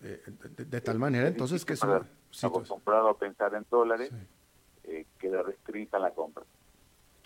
[0.03, 0.21] De,
[0.57, 1.77] de, de tal manera entonces que...
[1.77, 4.91] Son, estamos acostumbrado a pensar en dólares sí.
[4.91, 6.43] eh, que le restrinjan la compra.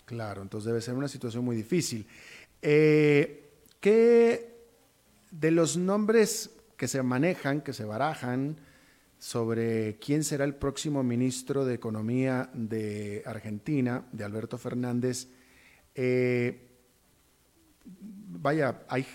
[0.04, 2.06] Claro, entonces debe ser una situación muy difícil.
[2.62, 3.50] Eh,
[3.80, 4.58] ¿qué
[5.30, 8.56] de los nombres que se manejan, que se barajan
[9.18, 15.28] sobre quién será el próximo ministro de Economía de Argentina, de Alberto Fernández,
[15.96, 16.68] eh,
[18.28, 19.06] vaya, hay,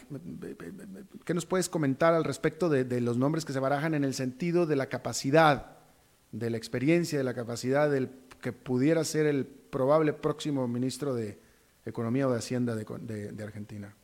[1.25, 4.13] ¿qué nos puedes comentar al respecto de, de, los nombres que se barajan en el
[4.13, 5.77] sentido de la capacidad,
[6.31, 8.09] de la experiencia, de la capacidad del
[8.41, 11.39] que pudiera ser el probable próximo ministro de
[11.85, 13.95] Economía o de Hacienda de, de, de Argentina?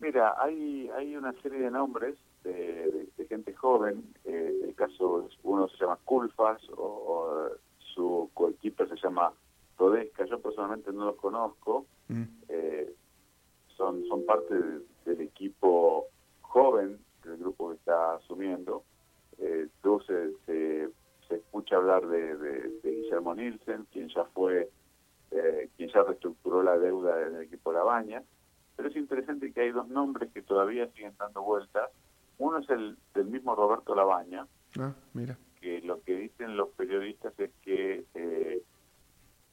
[0.00, 4.04] Mira, hay, hay una serie de nombres de, de gente joven.
[4.24, 7.48] Eh, el caso, uno se llama Culfas o, o
[7.94, 9.32] su coequiper se llama
[9.78, 10.26] Todesca.
[10.26, 11.86] Yo personalmente no los conozco.
[12.08, 12.22] Mm.
[12.48, 12.94] Eh,
[13.76, 16.06] son, son parte de, del equipo
[16.40, 18.84] joven del grupo que está asumiendo.
[19.38, 19.68] Eh,
[20.06, 20.88] se, se,
[21.28, 24.68] se, escucha hablar de, de, de, Guillermo Nielsen, quien ya fue,
[25.30, 28.22] eh, quien ya reestructuró la deuda del equipo La Baña.
[28.76, 31.90] Pero es interesante que hay dos nombres que todavía siguen dando vueltas.
[32.38, 34.46] Uno es el del mismo Roberto Labaña,
[34.78, 35.38] ah, mira.
[35.60, 38.62] que lo que dicen los periodistas es que eh,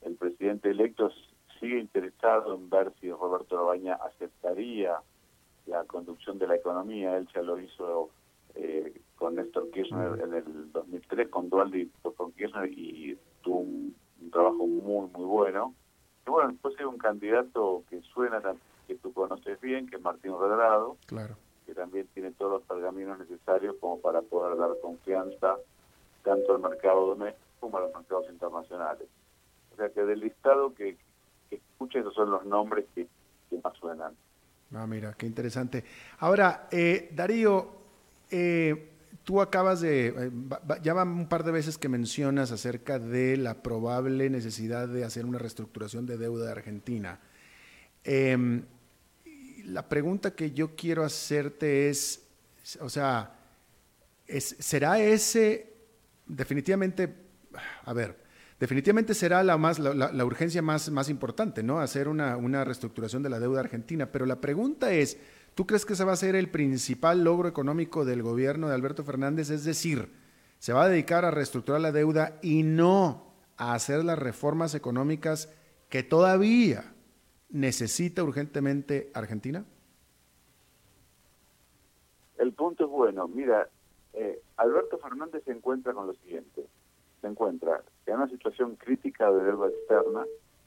[0.01, 1.11] el presidente electo
[1.61, 4.97] sigue interesado en ver si Roberto Labaña aceptaría
[5.67, 7.15] la conducción de la economía.
[7.15, 8.09] Él ya lo hizo
[8.55, 14.31] eh, con Néstor Kirchner en el 2003, con Dualdi con Kirchner y tuvo un, un,
[14.31, 15.75] trabajo muy, muy bueno.
[16.27, 18.41] Y bueno, después hay un candidato que suena
[18.87, 21.35] que tú conoces bien, que es Martín Redrado, claro.
[21.65, 25.57] que también tiene todos los pergaminos necesarios como para poder dar confianza
[26.23, 29.07] tanto al mercado doméstico como a los mercados internacionales.
[29.71, 30.97] O sea que del listado que,
[31.51, 33.07] que escucha, esos son los nombres que,
[33.49, 34.13] que, más suenan.
[34.73, 35.83] Ah, mira, qué interesante.
[36.19, 37.69] Ahora, eh, Darío,
[38.31, 38.89] eh,
[39.23, 40.31] tú acabas de, eh,
[40.81, 45.25] ya van un par de veces que mencionas acerca de la probable necesidad de hacer
[45.25, 47.19] una reestructuración de deuda de Argentina.
[48.03, 48.63] Eh,
[49.65, 52.27] la pregunta que yo quiero hacerte es,
[52.79, 53.35] o sea,
[54.25, 55.71] es, ¿será ese
[56.25, 57.13] definitivamente,
[57.83, 58.17] a ver,
[58.61, 61.79] definitivamente será la, más, la, urgencia más, más importante, ¿no?
[61.79, 64.11] Hacer una, una reestructuración de la deuda argentina.
[64.11, 65.19] Pero la pregunta es,
[65.55, 69.03] ¿tú crees que ese va a ser el principal logro económico del gobierno de Alberto
[69.03, 69.49] Fernández?
[69.49, 70.11] Es decir,
[70.59, 75.51] se va a dedicar a reestructurar la deuda y no a hacer las reformas económicas
[75.89, 76.93] que todavía
[77.49, 79.65] necesita urgentemente Argentina?
[82.37, 83.27] El punto es bueno.
[83.27, 83.67] Mira,
[84.13, 86.67] eh, Alberto Fernández se encuentra con lo siguiente.
[87.21, 90.25] Se encuentra en una situación crítica de deuda externa,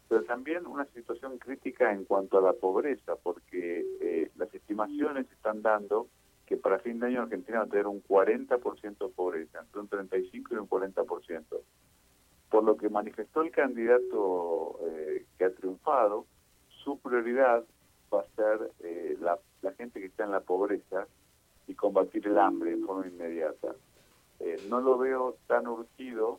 [0.09, 5.63] pero también una situación crítica en cuanto a la pobreza, porque eh, las estimaciones están
[5.63, 6.09] dando
[6.47, 9.89] que para fin de año Argentina va a tener un 40% de pobreza, entre un
[9.89, 11.45] 35 y un 40%.
[12.51, 16.27] Por lo que manifestó el candidato eh, que ha triunfado,
[16.69, 17.65] su prioridad
[18.13, 19.39] va a ser eh, la,
[19.77, 21.07] gente que está en la pobreza
[21.67, 23.75] y combatir el hambre en forma inmediata.
[24.45, 26.39] Eh, no lo veo tan urgido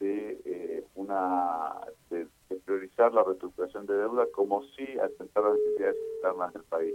[0.00, 2.26] de eh, una de,
[2.64, 6.94] priorizar la reestructuración de deuda como sí atentar las necesidades externas del país.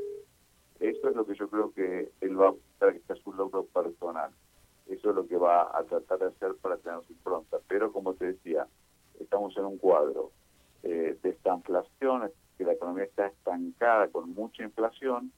[0.79, 3.65] Eso es lo que yo creo que él va a buscar que sea su logro
[3.65, 4.31] personal.
[4.87, 7.59] Eso es lo que va a tratar de hacer para tener su impronta.
[7.67, 8.65] Pero como te decía,
[9.19, 10.31] estamos en un cuadro
[10.81, 15.31] eh, de esta inflación, que la economía está estancada con mucha inflación,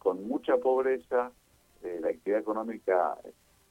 [0.00, 1.30] con mucha pobreza,
[1.82, 3.16] la actividad económica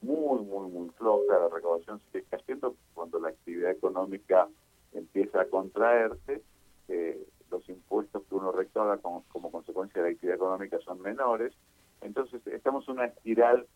[0.02, 4.48] muy, muy, muy floja, la recaudación sigue cayendo cuando la actividad económica
[4.92, 6.42] empieza a contraerse,
[6.88, 11.52] eh, los impuestos que uno recauda como, como, consecuencia de la actividad económica son menores,
[12.00, 13.66] entonces estamos en una espiral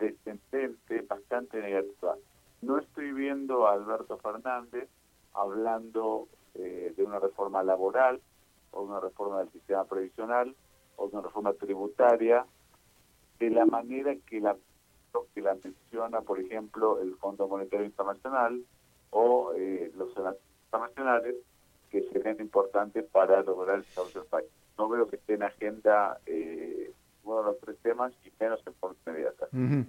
[0.00, 2.16] descendente bastante negativa.
[2.60, 4.88] No estoy viendo a Alberto Fernández
[5.32, 8.20] hablando eh, de una reforma laboral
[8.72, 10.54] o una reforma del sistema previsional
[10.96, 12.44] o una reforma tributaria
[13.38, 14.56] de la manera que la
[15.34, 18.62] que la menciona, por ejemplo, el Fondo Monetario Internacional
[19.10, 20.10] o eh, los
[20.66, 21.36] internacionales
[21.90, 24.48] que serían importantes para lograr el desarrollo del país.
[24.78, 26.92] No veo que esté en agenda eh,
[27.24, 29.46] uno de los tres temas y menos en forma inmediata.
[29.52, 29.86] Uh -huh.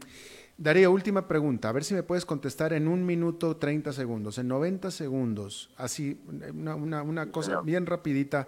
[0.58, 4.48] Darío, última pregunta, a ver si me puedes contestar en un minuto 30 segundos, en
[4.48, 6.22] 90 segundos, así,
[6.54, 7.66] una, una, una sí, cosa señor.
[7.66, 8.48] bien rapidita.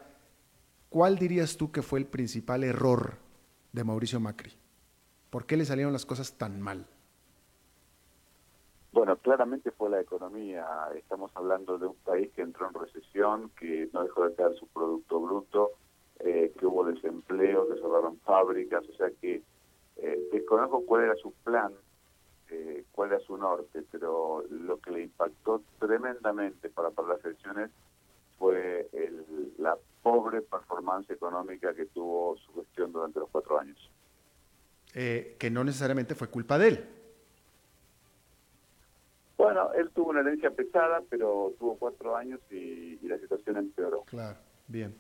[0.90, 3.16] ¿Cuál dirías tú que fue el principal error
[3.72, 4.52] de Mauricio Macri?
[5.34, 6.86] ¿Por qué le salieron las cosas tan mal?
[8.92, 10.64] Bueno, claramente fue la economía.
[10.96, 14.68] Estamos hablando de un país que entró en recesión, que no dejó de caer su
[14.68, 15.72] Producto Bruto,
[16.20, 19.42] eh, que hubo desempleo, que cerraron fábricas, o sea que
[19.96, 21.74] eh, desconozco cuál era su plan,
[22.52, 27.72] eh, cuál era su norte, pero lo que le impactó tremendamente para, para las elecciones
[28.38, 33.93] fue el, la pobre performance económica que tuvo su gestión durante los cuatro años.
[34.94, 36.86] Eh, que no necesariamente fue culpa de él.
[39.38, 44.04] Bueno, él tuvo una herencia pesada, pero tuvo cuatro años y, y la situación empeoró.
[44.04, 44.38] Claro,
[44.68, 44.96] bien.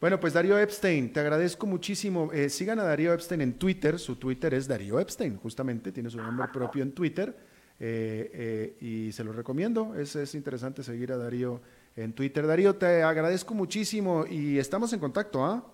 [0.00, 2.30] Bueno, pues Darío Epstein, te agradezco muchísimo.
[2.32, 3.98] Eh, sigan a Darío Epstein en Twitter.
[3.98, 7.34] Su Twitter es Darío Epstein, justamente, tiene su nombre propio en Twitter.
[7.80, 9.94] Eh, eh, y se lo recomiendo.
[9.94, 11.60] Es, es interesante seguir a Darío
[11.96, 12.46] en Twitter.
[12.46, 15.64] Darío, te agradezco muchísimo y estamos en contacto, ¿ah?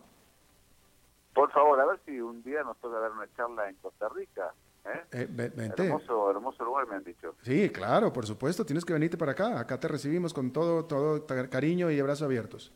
[1.34, 4.52] Por favor, a ver si un día nos toca dar una charla en Costa Rica.
[4.84, 5.04] ¿eh?
[5.12, 5.86] Eh, vente.
[5.86, 7.36] hermoso, hermoso lugar, me han dicho.
[7.42, 8.64] Sí, claro, por supuesto.
[8.64, 9.58] Tienes que venirte para acá.
[9.61, 12.72] Acá te recibimos con todo, todo cariño y abrazos abiertos.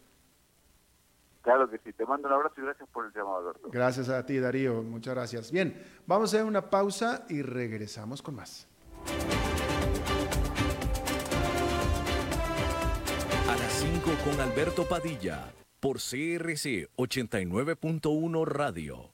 [1.43, 1.93] Claro que sí.
[1.93, 3.69] Te mando un abrazo y gracias por el llamado, Alberto.
[3.71, 4.83] Gracias a ti, Darío.
[4.83, 5.51] Muchas gracias.
[5.51, 8.69] Bien, vamos a hacer una pausa y regresamos con más.
[13.49, 19.14] A las 5 con Alberto Padilla por CRC 89.1 Radio.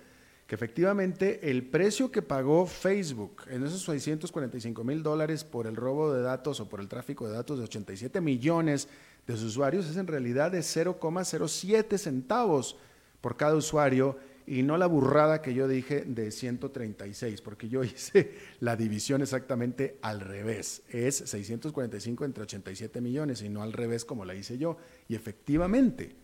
[0.49, 6.13] que efectivamente el precio que pagó Facebook en esos 645 mil dólares por el robo
[6.13, 8.89] de datos o por el tráfico de datos de 87 millones
[9.29, 12.77] de sus usuarios es en realidad de 0,07 centavos
[13.21, 14.17] por cada usuario
[14.47, 19.99] y no la burrada que yo dije de 136, porque yo hice la división exactamente
[20.01, 20.81] al revés.
[20.89, 24.79] Es 645 entre 87 millones y no al revés como la hice yo.
[25.07, 26.17] Y efectivamente,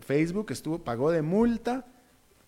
[0.00, 1.86] Facebook estuvo, pagó de multa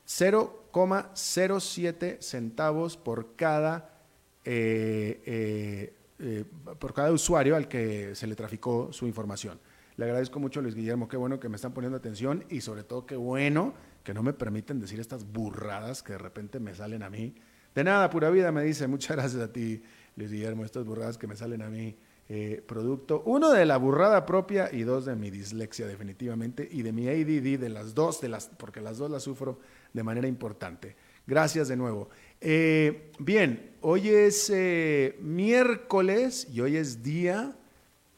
[0.07, 4.03] 0,07 centavos por cada,
[4.45, 6.45] eh, eh, eh,
[6.79, 9.59] por cada usuario al que se le traficó su información.
[9.97, 13.05] Le agradezco mucho, Luis Guillermo, qué bueno que me están poniendo atención y sobre todo
[13.07, 17.11] qué bueno que no me permiten decir estas burradas que de repente me salen a
[17.11, 17.35] mí.
[17.75, 18.87] De nada, pura vida, me dice.
[18.87, 19.83] Muchas gracias a ti,
[20.17, 21.97] Luis Guillermo, estas burradas que me salen a mí.
[22.29, 26.93] eh, producto, uno de la burrada propia y dos de mi dislexia definitivamente y de
[26.93, 29.59] mi ADD, de las dos, de las, porque las dos las sufro
[29.93, 30.97] de manera importante.
[31.27, 32.09] Gracias de nuevo.
[32.45, 37.57] Eh, bien, hoy es eh, miércoles y hoy es día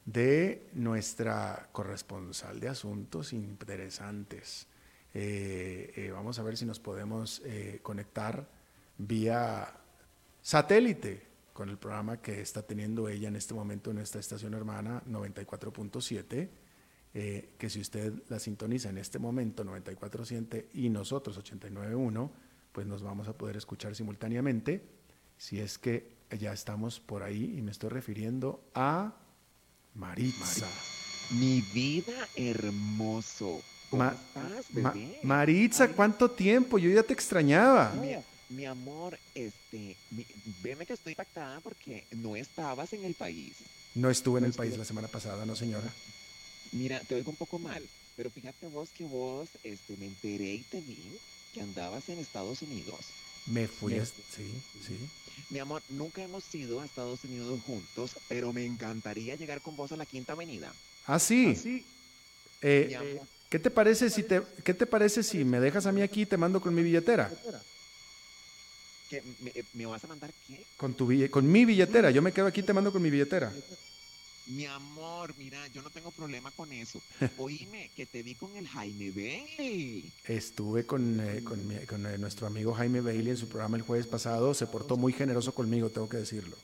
[0.06, 4.66] de nuestra corresponsal de asuntos interesantes.
[5.12, 7.42] Eh, vamos a ver si nos podemos
[7.82, 8.48] conectar
[8.96, 9.74] vía
[10.40, 11.22] satélite
[11.52, 16.48] con el programa que está teniendo ella en este momento en nuestra estación hermana 94.7,
[17.12, 22.30] eh, que si usted la sintoniza en este momento 94.7 y nosotros 89.1,
[22.74, 24.82] pues nos vamos a poder escuchar simultáneamente,
[25.38, 26.08] si es que
[26.38, 29.14] ya estamos por ahí y me estoy refiriendo a
[29.94, 30.66] Maritza.
[31.30, 33.62] Mi vida hermoso.
[33.90, 35.20] ¿Cómo Ma- estás, Ma- bebé?
[35.22, 36.76] Maritza, ¿cuánto tiempo?
[36.78, 37.92] Yo ya te extrañaba.
[37.92, 38.16] Mi,
[38.56, 40.26] mi amor, este, mi-
[40.60, 43.54] veme que estoy impactada porque no estabas en el país.
[43.94, 45.88] No estuve en el país la semana pasada, ¿no, señora?
[46.72, 47.84] Mira, te oigo un poco mal,
[48.16, 50.98] pero fíjate vos que vos, este, me enteré y te vi
[51.54, 52.98] que andabas en Estados Unidos.
[53.46, 54.04] Me fui Me- a...
[54.04, 54.98] Sí, sí.
[55.50, 59.92] Mi amor, nunca hemos ido a Estados Unidos juntos, pero me encantaría llegar con vos
[59.92, 60.72] a la Quinta Avenida.
[61.06, 61.84] Ah, sí.
[62.60, 65.92] Eh, Mi amor, ¿Qué te parece si te, qué te parece si me dejas a
[65.92, 67.30] mí aquí y te mando con mi billetera?
[69.08, 70.64] ¿que me, me vas a mandar qué?
[70.76, 72.10] Con tu con mi billetera.
[72.10, 73.52] Yo me quedo aquí y te mando con mi billetera.
[74.46, 77.00] Mi amor, mira, yo no tengo problema con eso.
[77.38, 80.12] Oíme, que te vi con el Jaime Bailey.
[80.28, 83.82] Estuve con, eh, con mi- con, eh, nuestro amigo Jaime Bailey en su programa el
[83.82, 84.52] jueves pasado.
[84.52, 86.56] Se portó muy generoso conmigo, tengo que decirlo.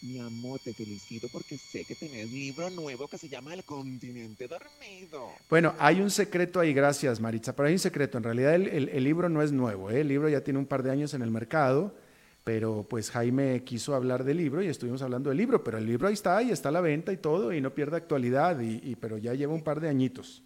[0.00, 4.46] Mi amor, te felicito porque sé que tenés libro nuevo que se llama El Continente
[4.48, 5.28] Dormido.
[5.50, 8.16] Bueno, hay un secreto ahí, gracias Maritza, pero hay un secreto.
[8.16, 10.00] En realidad el, el- el libro no es nuevo, ¿eh?
[10.00, 11.92] el libro ya tiene un par de años en el mercado,
[12.48, 16.08] pero pues Jaime quiso hablar del libro y estuvimos hablando del libro, pero el libro
[16.08, 18.96] ahí está y está a la venta y todo y no pierde actualidad, y, y-
[18.96, 20.42] pero ya lleva un par de añitos.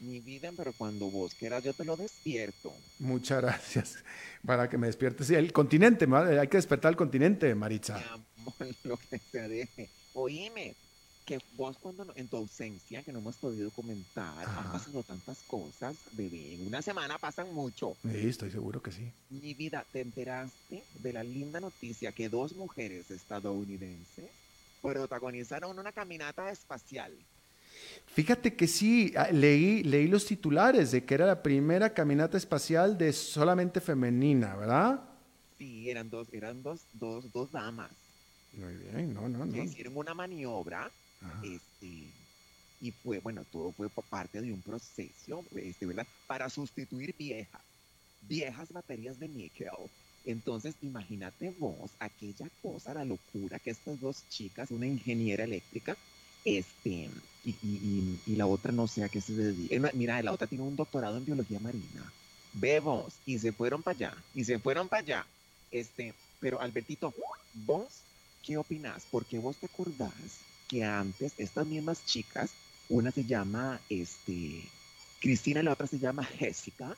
[0.00, 2.70] Mi vida, pero cuando vos quieras yo te lo despierto.
[2.98, 4.04] Muchas gracias
[4.44, 5.28] para que me despiertes.
[5.28, 6.06] Sí, el continente,
[6.38, 7.96] hay que despertar el continente, Maritza.
[7.96, 9.88] Mi amor, lo que se deje.
[10.12, 10.74] Oíme,
[11.26, 14.60] que vos cuando en tu ausencia, que no hemos podido comentar, Ajá.
[14.60, 16.54] han pasado tantas cosas, bebé.
[16.54, 17.96] En una semana pasan mucho.
[18.02, 19.12] Sí, estoy seguro que sí.
[19.30, 24.30] Mi vida, ¿te enteraste de la linda noticia que dos mujeres estadounidenses
[24.80, 27.12] protagonizaron una caminata espacial?
[28.06, 32.96] Fíjate que sí, ah, leí, leí los titulares de que era la primera caminata espacial
[32.96, 35.00] de solamente femenina, ¿verdad?
[35.58, 37.90] Sí, eran dos, eran dos, dos, dos damas
[38.52, 39.64] Muy bien, no, no, que no.
[39.64, 40.90] hicieron una maniobra.
[41.42, 42.10] Este,
[42.80, 46.06] y fue, bueno, todo fue parte de un proceso, este, ¿verdad?
[46.26, 47.62] Para sustituir viejas,
[48.22, 49.70] viejas baterías de níquel.
[50.24, 55.96] Entonces, imagínate vos aquella cosa, la locura que estas dos chicas, una ingeniera eléctrica,
[56.44, 57.08] este,
[57.44, 59.74] y, la otra no sé a qué se dedica.
[59.74, 62.12] Eh, Mira, la otra tiene un doctorado en biología marina.
[62.52, 65.26] Ve vos, y se fueron para allá, y se fueron para allá.
[65.70, 67.14] Este, pero Albertito,
[67.54, 67.88] vos,
[68.42, 69.04] ¿qué opinás?
[69.10, 70.12] Porque vos te acordás
[70.68, 72.50] que antes estas mismas chicas,
[72.88, 74.62] una se llama este,
[75.20, 76.96] Cristina y la otra se llama Jessica,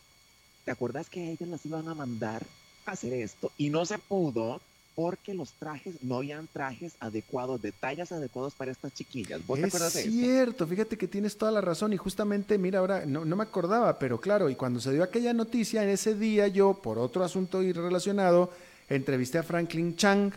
[0.64, 2.44] ¿te acuerdas que ellas las iban a mandar
[2.86, 3.52] a hacer esto?
[3.56, 4.60] Y no se pudo
[4.94, 9.46] porque los trajes, no habían trajes adecuados, de tallas adecuados para estas chiquillas.
[9.46, 10.10] ¿Vos te Es acuerdas de eso?
[10.10, 13.96] cierto, fíjate que tienes toda la razón y justamente, mira, ahora no, no me acordaba,
[14.00, 17.62] pero claro, y cuando se dio aquella noticia, en ese día yo, por otro asunto
[17.62, 18.52] irrelacionado,
[18.88, 20.32] entrevisté a Franklin Chang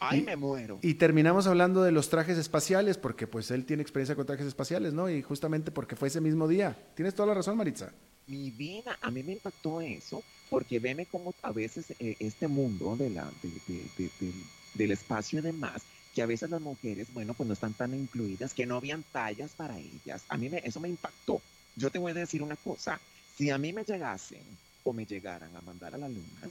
[0.00, 0.78] Ay, y- me muero.
[0.82, 4.92] y terminamos hablando de los trajes espaciales, porque pues él tiene experiencia con trajes espaciales,
[4.92, 5.08] ¿no?
[5.10, 6.76] Y justamente porque fue ese mismo día.
[6.94, 7.92] Tienes toda la razón, Maritza.
[8.28, 12.96] mi vida, a mí me impactó eso, porque veme como a veces eh, este mundo
[12.96, 14.42] de la, de- de- de- del-
[14.74, 15.82] del espacio y demás,
[16.14, 19.52] que a veces las mujeres, bueno, pues no están tan incluidas, que no habían tallas
[19.56, 20.24] para ellas.
[20.28, 21.40] A mí me, eso me impactó.
[21.76, 22.98] Yo te voy a decir una cosa,
[23.36, 24.42] si a mí me llegasen
[24.82, 26.50] o me llegaran a mandar a la luna,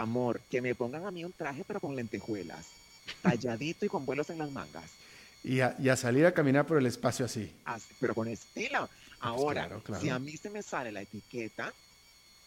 [0.00, 2.66] amor, que me pongan a mí un traje pero con lentejuelas,
[3.22, 4.90] talladito y con vuelos en las mangas.
[5.44, 7.52] Y a, y a salir a caminar por el espacio así.
[7.64, 8.88] Así, pero con estilo.
[9.20, 10.02] Ahora, claro, claro.
[10.02, 11.72] si a mí se me sale la etiqueta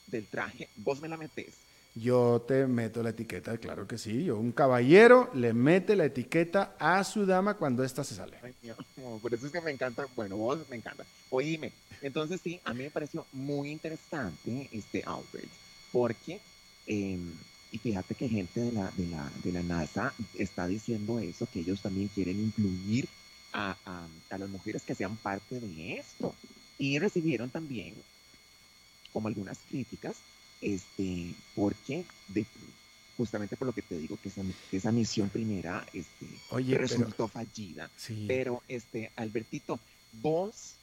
[0.08, 1.54] del traje, vos me la metés.
[1.94, 4.24] Yo te meto la etiqueta, claro que sí.
[4.24, 8.38] Yo, un caballero le mete la etiqueta a su dama cuando ésta se sale.
[8.42, 8.54] Ay,
[9.22, 11.04] por eso es que me encanta, bueno, vos me encanta.
[11.30, 15.50] Oíme, entonces sí, a mí me pareció muy interesante este Albert,
[15.92, 16.40] porque,
[16.94, 17.18] eh,
[17.72, 21.62] y fíjate que gente de la, de, la, de la NASA está diciendo eso, que
[21.62, 23.08] ellos también quieren incluir
[23.54, 26.36] a, a, a las mujeres que sean parte de esto.
[26.78, 27.94] Y recibieron también
[29.14, 30.16] como algunas críticas,
[30.62, 32.46] este, porque de,
[33.16, 36.82] justamente por lo que te digo, que esa, que esa misión primera este, Oye, pero-
[36.88, 37.90] resultó fallida.
[37.96, 38.26] Sí.
[38.28, 39.80] Pero, este, Albertito,
[40.22, 40.74] vos,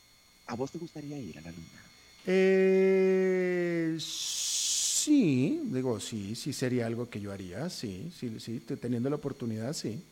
[0.47, 1.83] ¿a vos te gustaría ir a la luna?
[2.27, 4.68] Eh, sí,
[5.09, 9.73] digo, sí, sí sería algo que yo haría, sí, sí, sí, te- teniendo la oportunidad,
[9.73, 10.03] sí.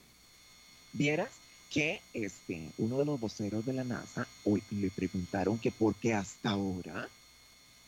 [0.93, 1.41] Vieras
[1.71, 6.15] que este, uno de los voceros de la NASA hoy le preguntaron que por qué
[6.15, 7.09] hasta ahora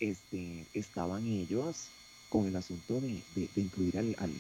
[0.01, 1.89] este, estaban ellos
[2.29, 3.23] con el asunto de,
[3.57, 4.33] incluir al, al-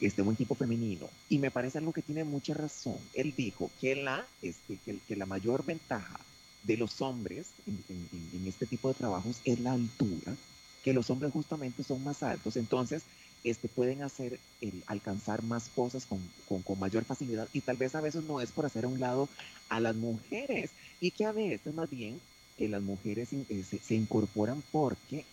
[0.00, 1.10] este, un equipo femenino.
[1.28, 2.98] Y me parece algo que tiene mucha razón.
[3.12, 6.18] Él dijo que la, este, que, la mayor ventaja
[6.62, 10.36] de los hombres en este tipo de trabajos es la altura,
[10.82, 13.02] que los hombres justamente son más altos, entonces
[13.44, 16.18] este, pueden hacer, el, alcanzar más cosas con,
[16.48, 19.00] con, con mayor facilidad y tal vez a veces no es por hacer a un
[19.00, 19.28] lado
[19.68, 20.70] a las mujeres
[21.00, 22.20] y que a veces más bien
[22.58, 25.24] que las mujeres eh, se, se incorporan porque,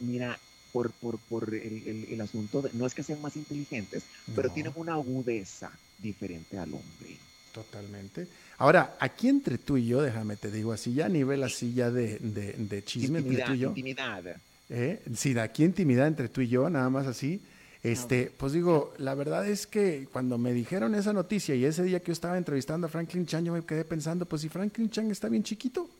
[0.00, 0.38] mira,
[0.72, 4.02] por, por, por el, el- el asunto de, no es que sean más inteligentes,
[4.34, 7.18] pero tienen una agudeza diferente al hombre.
[7.52, 8.26] Totalmente.
[8.56, 11.90] Ahora, aquí entre tú y yo, déjame te digo así, ya a nivel así ya
[11.90, 13.68] de, de, de chisme entre tú y yo.
[13.68, 14.24] intimidad.
[14.68, 15.02] ¿Eh?
[15.06, 17.42] De aquí intimidad entre tú y yo, nada más así.
[17.82, 21.98] Este, pues digo, la verdad es que cuando me dijeron esa noticia y ese día
[22.00, 25.10] que yo estaba entrevistando a Franklin Chan, yo me quedé pensando, pues si Franklin Chan
[25.10, 25.90] está bien chiquito,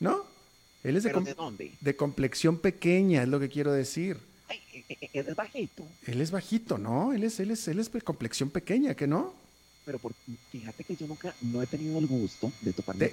[0.00, 0.22] ¿no?
[0.82, 1.72] Él es de, ¿Pero com- de dónde?
[1.78, 4.16] de complexión pequeña, es lo que quiero decir.
[4.48, 5.84] Ay, eh, eh, es bajito.
[6.06, 7.12] Él es bajito, ¿no?
[7.12, 9.34] Él es, él es, él es de complexión pequeña, ¿que no?
[9.88, 10.12] Pero por,
[10.52, 13.10] fíjate que yo nunca, no he tenido el gusto de toparme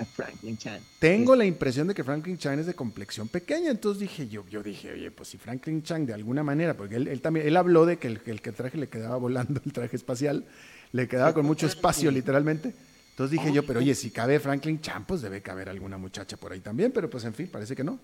[0.00, 0.80] a Franklin Chan.
[0.98, 4.60] Tengo la impresión de que Franklin Chan es de complexión pequeña, entonces dije yo, yo
[4.60, 7.98] dije, oye, pues si Franklin Chan de alguna manera, porque él, también, él habló de
[7.98, 10.44] que el, el, que traje le quedaba volando, el traje espacial,
[10.90, 12.74] le quedaba con mucho espacio literalmente.
[13.10, 16.50] Entonces dije yo, pero oye, si cabe Franklin Chan, pues debe caber alguna muchacha por
[16.50, 18.00] ahí también, pero pues en fin, parece que no.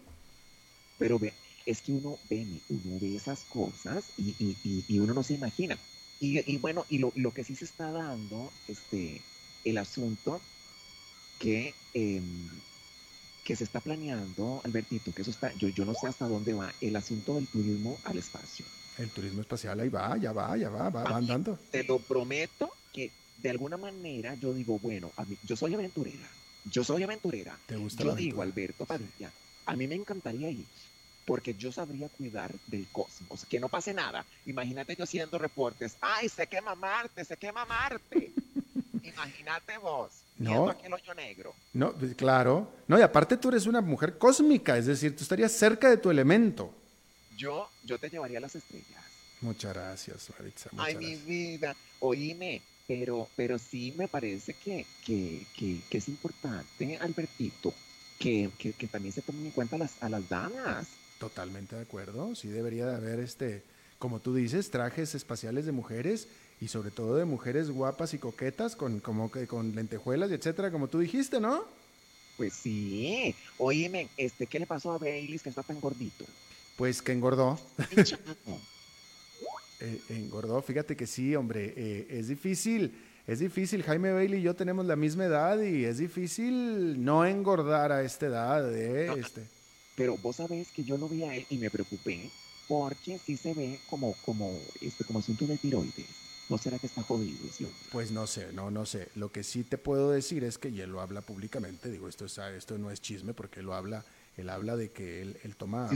[1.00, 1.32] Pero ve,
[1.66, 5.76] es que uno ve, uno ve esas cosas y, y, y, uno no se imagina.
[6.24, 9.20] Y, bueno, y lo, lo, que sí se está dando, este,
[9.64, 10.40] el asunto
[11.38, 12.48] que, em,
[13.44, 16.72] que se está planeando, Albertito, que eso está, yo, yo no sé hasta dónde va,
[16.80, 18.64] el asunto del turismo al espacio.
[18.96, 21.58] El turismo espacial ahí va, ya va, ya va, va, va andando.
[21.70, 23.10] Te lo prometo que
[23.42, 26.28] de alguna manera yo digo, bueno, a mí, yo soy aventurera,
[26.70, 27.58] yo soy aventurera.
[27.66, 29.30] ¿Te gusta yo digo, Alberto Padilla,
[29.66, 30.64] a mí me encantaría ir,
[31.24, 34.24] porque yo sabría cuidar del cosmos, que no pase nada.
[34.46, 38.32] Imagínate yo haciendo reportes, ay, se quema Marte, se quema Marte.
[39.02, 41.54] Imagínate vos, no, aquel hoyo negro.
[41.72, 42.70] No, pues, claro.
[42.88, 46.10] No, y aparte tú eres una mujer cósmica, es decir, tú estarías cerca de tu
[46.10, 46.72] elemento.
[47.36, 49.04] Yo, yo te llevaría a las estrellas.
[49.40, 50.70] Muchas gracias, Maritza.
[50.78, 51.76] Ay, mi vida.
[52.00, 57.74] Oíme, pero, pero sí me parece que, que, que, es importante, Albertito,
[58.18, 60.86] que, que, también se tomen en cuenta las, a las damas.
[61.24, 62.34] Totalmente de acuerdo.
[62.34, 63.62] Sí debería de haber, este,
[63.98, 66.28] como tú dices, trajes espaciales de mujeres
[66.60, 70.70] y sobre todo de mujeres guapas y coquetas con, como que, con lentejuelas y etcétera,
[70.70, 71.64] como tú dijiste, ¿no?
[72.36, 73.34] Pues sí.
[73.56, 76.26] Oíme, este, ¿qué le pasó a Baileys que está tan gordito?
[76.76, 77.58] Pues que engordó.
[79.80, 82.94] Eh, engordó, fíjate que sí, hombre, eh, es difícil,
[83.26, 83.82] es difícil.
[83.82, 88.26] Jaime Bailey y yo tenemos la misma edad y es difícil no engordar a esta
[88.26, 88.72] edad.
[88.72, 89.53] Eh, este.
[89.96, 92.30] Pero vos sabés que yo lo vi a él y me preocupé
[92.68, 96.06] porque sí se ve como, como, este, como asunto de tiroides.
[96.48, 97.38] ¿No será que está jodido?
[97.90, 99.08] Pues no sé, no, no sé.
[99.14, 101.90] Lo que sí te puedo decir es que él lo habla públicamente.
[101.90, 104.04] Digo, esto, es, esto no es chisme porque él lo habla
[104.36, 105.88] él habla de que él, él toma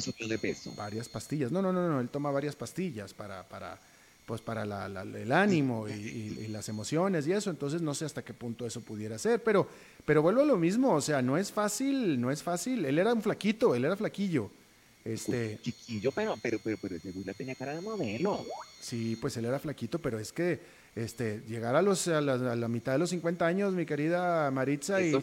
[0.77, 1.51] varias pastillas.
[1.51, 3.81] No, no, no, no, él toma varias pastillas para, para,
[4.29, 7.49] pues para el ánimo y, las emociones y eso.
[7.49, 9.43] Entonces no sé hasta qué punto eso pudiera ser.
[9.43, 9.67] Pero,
[10.05, 12.85] pero vuelvo a lo mismo, o sea, no es fácil, no es fácil.
[12.85, 14.51] Él era un flaquito, él era flaquillo.
[15.03, 18.45] Este, chiquillo, pero, pero, pero, pero ese tenía cara de modelo.
[18.79, 20.61] Sí, pues él era flaquito, pero es que
[20.95, 25.15] este, llegar a, los, a, la, mitad de los 50 años, mi querida Maritza, y,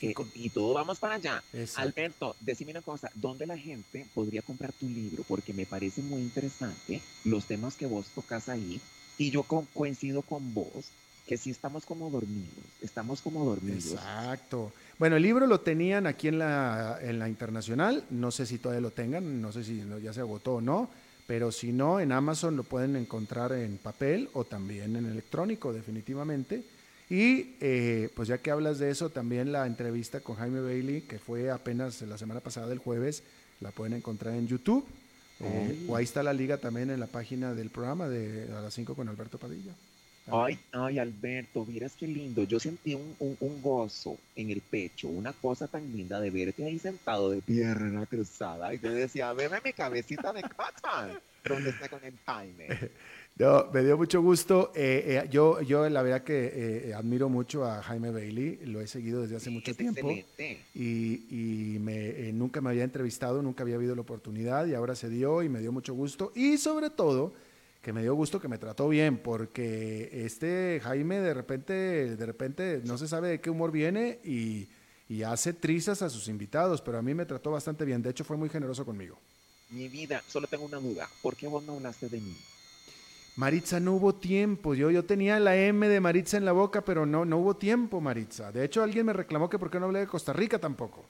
[0.00, 1.42] y todo vamos para allá.
[1.76, 5.24] Alberto, decime una cosa, ¿dónde la gente podría comprar tu libro?
[5.26, 8.80] Porque me parece muy interesante los temas que vos tocas ahí
[9.18, 10.90] y yo coincido con vos
[11.26, 12.48] que sí estamos como dormidos,
[12.80, 13.92] estamos como dormidos.
[13.92, 14.72] Exacto.
[14.98, 18.80] Bueno, el libro lo tenían aquí en la, en la internacional, no sé si todavía
[18.80, 20.88] lo tengan, no sé si ya se agotó o no,
[21.26, 26.64] pero si no, en Amazon lo pueden encontrar en papel o también en electrónico, definitivamente.
[27.10, 31.18] Y eh, pues ya que hablas de eso, también la entrevista con Jaime Bailey, que
[31.18, 33.22] fue apenas la semana pasada del jueves,
[33.60, 34.84] la pueden encontrar en YouTube.
[35.40, 38.74] Eh, o ahí está la liga también en la página del programa de a las
[38.74, 39.72] 5 con Alberto Padilla.
[40.30, 42.44] Ay, ay, Alberto, miras qué lindo.
[42.44, 46.78] Yo sentí un, un, gozo en el pecho, una cosa tan linda de verte ahí
[46.78, 48.74] sentado de pierna cruzada.
[48.74, 52.68] Y te decía, veme mi cabecita de cotton, donde está con el Jaime.
[53.38, 54.72] No, me dio mucho gusto.
[54.74, 58.88] Eh, eh, yo, yo la verdad que eh, admiro mucho a Jaime Bailey, lo he
[58.88, 60.10] seguido desde hace mucho tiempo
[60.74, 65.08] y, y me, nunca me había entrevistado, nunca había habido la oportunidad y ahora se
[65.08, 67.32] dio y me dio mucho gusto y sobre todo
[67.80, 72.80] que me dio gusto que me trató bien porque este Jaime de repente, de repente
[72.84, 74.66] no se sabe de qué humor viene y,
[75.08, 78.24] y hace trizas a sus invitados, pero a mí me trató bastante bien, de hecho
[78.24, 79.16] fue muy generoso conmigo.
[79.70, 82.36] Mi vida, solo tengo una duda, ¿por qué vos no hablaste de mí?
[83.38, 84.74] Maritza, no hubo tiempo.
[84.74, 88.00] Yo, yo tenía la M de Maritza en la boca, pero no, no hubo tiempo,
[88.00, 88.50] Maritza.
[88.50, 91.04] De hecho, alguien me reclamó que por qué no hablé de Costa Rica tampoco.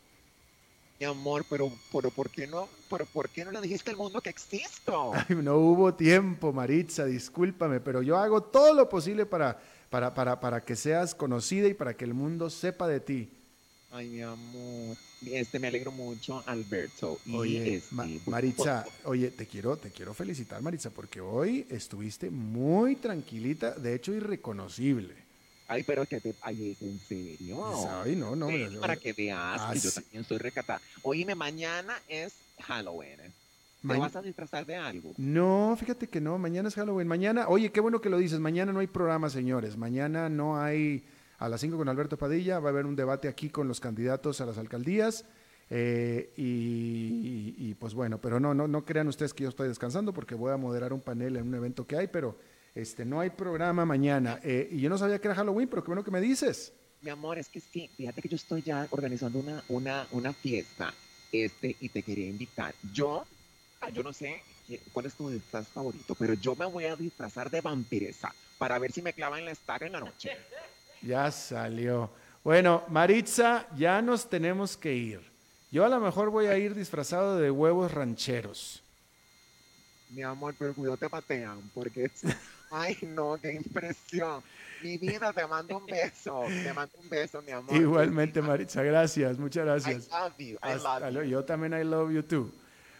[1.00, 4.20] Mi amor, pero, pero ¿por qué no, pero por qué no le dijiste al mundo
[4.20, 5.12] que existo?
[5.42, 9.58] no hubo tiempo, Maritza, discúlpame, pero yo hago todo lo posible para,
[9.88, 13.30] para, para, para que seas conocida y para que el mundo sepa de ti.
[13.90, 14.98] Ay, mi amor.
[15.26, 17.18] Este, me alegro mucho, Alberto.
[17.32, 17.94] oye, este,
[18.26, 24.12] Maritza, oye, te quiero, te quiero felicitar, Maritza, porque hoy estuviste muy tranquilita, de hecho
[24.12, 25.14] irreconocible.
[25.66, 28.02] Ay, pero que te, ay, es en serio.
[28.02, 28.48] Ay, no, no.
[28.80, 30.80] para que veas que yo también estoy recatada.
[31.02, 33.20] Oíme, mañana es Halloween.
[33.86, 35.12] ¿Te vas a disfrazar de algo?
[35.18, 37.06] No, fíjate que no, mañana es Halloween.
[37.06, 39.76] Mañana, oye, qué bueno que lo dices, mañana no hay programa, señores.
[39.76, 41.04] Mañana no hay
[41.38, 42.60] a las 5 con Alberto Padilla.
[42.60, 45.24] Va a haber un debate aquí con los candidatos a las alcaldías.
[45.70, 50.34] Eh, y, pues bueno, pero no, no, no crean ustedes que yo estoy descansando porque
[50.34, 52.38] voy a moderar un panel en un evento que hay, pero
[52.74, 54.38] Este, no hay programa mañana.
[54.42, 56.72] Eh, y yo no sabía que era Halloween, pero qué bueno que me dices.
[57.00, 60.92] Mi amor, es que sí, fíjate que yo estoy ya organizando una, una, una fiesta
[61.32, 62.74] este, y te quería invitar.
[62.92, 63.24] Yo,
[63.80, 64.42] ah, yo no sé
[64.92, 68.92] cuál es tu disfraz favorito, pero yo me voy a disfrazar de vampiresa para ver
[68.92, 70.30] si me clavan la estaca en la noche.
[71.02, 72.10] Ya salió.
[72.44, 75.20] Bueno, Maritza, ya nos tenemos que ir.
[75.70, 78.82] Yo a lo mejor voy a ir disfrazado de huevos rancheros.
[80.10, 82.10] Mi amor, pero cuidado te patean, porque...
[82.70, 84.42] Ay, no, qué impresión.
[84.82, 86.44] Mi vida, te mando un beso.
[86.46, 87.74] Te mando un beso, mi amor.
[87.74, 90.08] Igualmente, Maritza, gracias, muchas gracias.
[90.08, 91.30] I love you, I love you.
[91.30, 92.50] Yo también I love you too.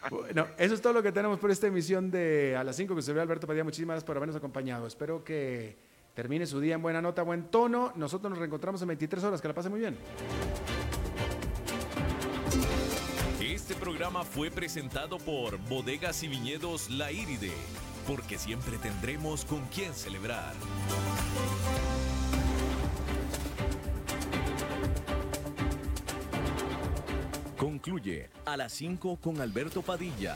[0.09, 3.01] Bueno, eso es todo lo que tenemos por esta emisión de A las 5 que
[3.01, 3.63] se ve Alberto Padilla.
[3.63, 4.87] Muchísimas gracias por habernos acompañado.
[4.87, 5.75] Espero que
[6.19, 7.93] termine su día en buena nota, buen tono.
[7.95, 9.41] Nosotros nos reencontramos en 23 horas.
[9.41, 9.95] Que la pase muy bien.
[13.39, 17.53] Este programa fue presentado por Bodegas y Viñedos La Iride,
[18.05, 20.51] porque siempre tendremos con quién celebrar.
[27.57, 30.35] Concluye a las 5 con Alberto Padilla.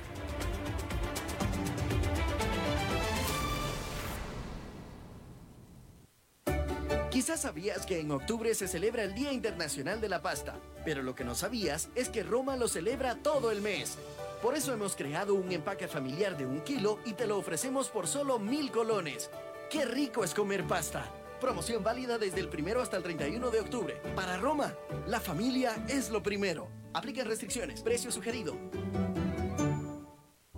[7.21, 11.13] Quizás sabías que en octubre se celebra el Día Internacional de la Pasta, pero lo
[11.13, 13.99] que no sabías es que Roma lo celebra todo el mes.
[14.41, 18.07] Por eso hemos creado un empaque familiar de un kilo y te lo ofrecemos por
[18.07, 19.29] solo mil colones.
[19.69, 21.05] ¡Qué rico es comer pasta!
[21.39, 24.01] Promoción válida desde el primero hasta el 31 de octubre.
[24.15, 24.73] Para Roma,
[25.05, 26.69] la familia es lo primero.
[26.91, 27.83] Apliquen restricciones.
[27.83, 28.57] Precio sugerido.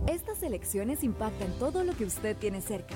[0.07, 2.95] Estas elecciones impactan todo lo que usted tiene cerca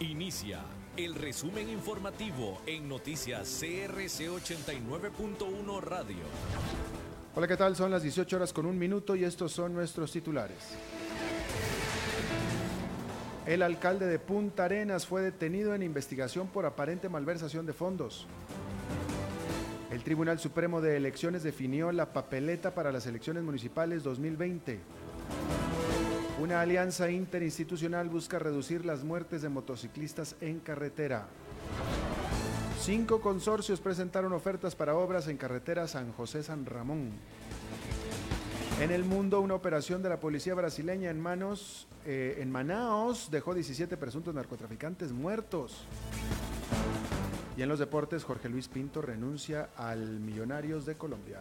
[0.00, 0.60] Inicia
[0.96, 6.16] el resumen informativo en noticias CRC 89.1 Radio.
[7.34, 7.76] Hola, ¿qué tal?
[7.76, 10.76] Son las 18 horas con un minuto y estos son nuestros titulares.
[13.46, 18.26] El alcalde de Punta Arenas fue detenido en investigación por aparente malversación de fondos.
[19.98, 24.78] El Tribunal Supremo de Elecciones definió la papeleta para las elecciones municipales 2020.
[26.40, 31.26] Una alianza interinstitucional busca reducir las muertes de motociclistas en carretera.
[32.80, 37.10] Cinco consorcios presentaron ofertas para obras en carretera San José-San Ramón.
[38.80, 43.52] En el mundo, una operación de la policía brasileña en manos eh, en Manaos dejó
[43.52, 45.84] 17 presuntos narcotraficantes muertos.
[47.58, 51.40] Y en los deportes, Jorge Luis Pinto renuncia al Millonarios de Colombia.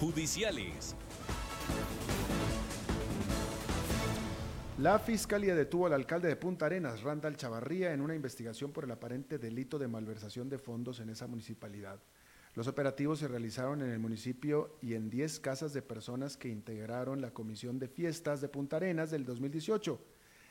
[0.00, 0.96] Judiciales.
[4.78, 8.90] La fiscalía detuvo al alcalde de Punta Arenas, Randall Chavarría, en una investigación por el
[8.90, 12.00] aparente delito de malversación de fondos en esa municipalidad.
[12.56, 17.20] Los operativos se realizaron en el municipio y en 10 casas de personas que integraron
[17.20, 20.00] la Comisión de Fiestas de Punta Arenas del 2018.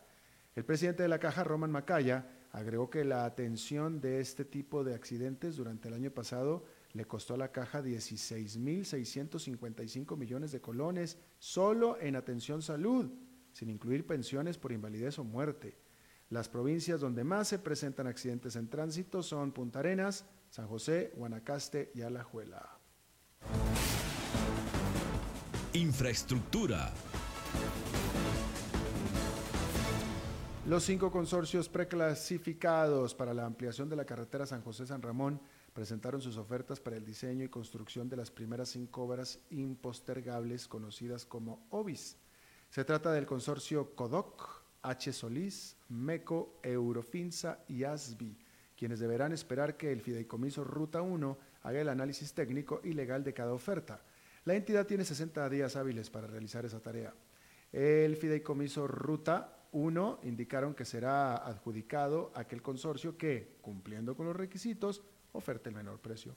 [0.57, 4.97] El presidente de la Caja, Roman Macaya, agregó que la atención de este tipo de
[4.97, 12.01] accidentes durante el año pasado le costó a la caja 16.655 millones de colones solo
[12.01, 13.13] en atención salud,
[13.53, 15.77] sin incluir pensiones por invalidez o muerte.
[16.31, 21.93] Las provincias donde más se presentan accidentes en tránsito son Punta Arenas, San José, Guanacaste
[21.95, 22.79] y Alajuela.
[25.73, 26.93] Infraestructura.
[30.67, 35.41] Los cinco consorcios preclasificados para la ampliación de la carretera San José-San Ramón
[35.73, 41.25] presentaron sus ofertas para el diseño y construcción de las primeras cinco obras impostergables conocidas
[41.25, 42.19] como OBIS.
[42.71, 45.13] Se trata del consorcio CODOC, H.
[45.13, 48.37] Solís, MECO, Eurofinsa y ASBI,
[48.77, 53.33] quienes deberán esperar que el fideicomiso Ruta 1 haga el análisis técnico y legal de
[53.33, 54.03] cada oferta.
[54.45, 57.15] La entidad tiene 60 días hábiles para realizar esa tarea.
[57.73, 64.37] El fideicomiso Ruta 1 indicaron que será adjudicado a aquel consorcio que, cumpliendo con los
[64.37, 65.03] requisitos,
[65.33, 66.37] oferte el menor precio.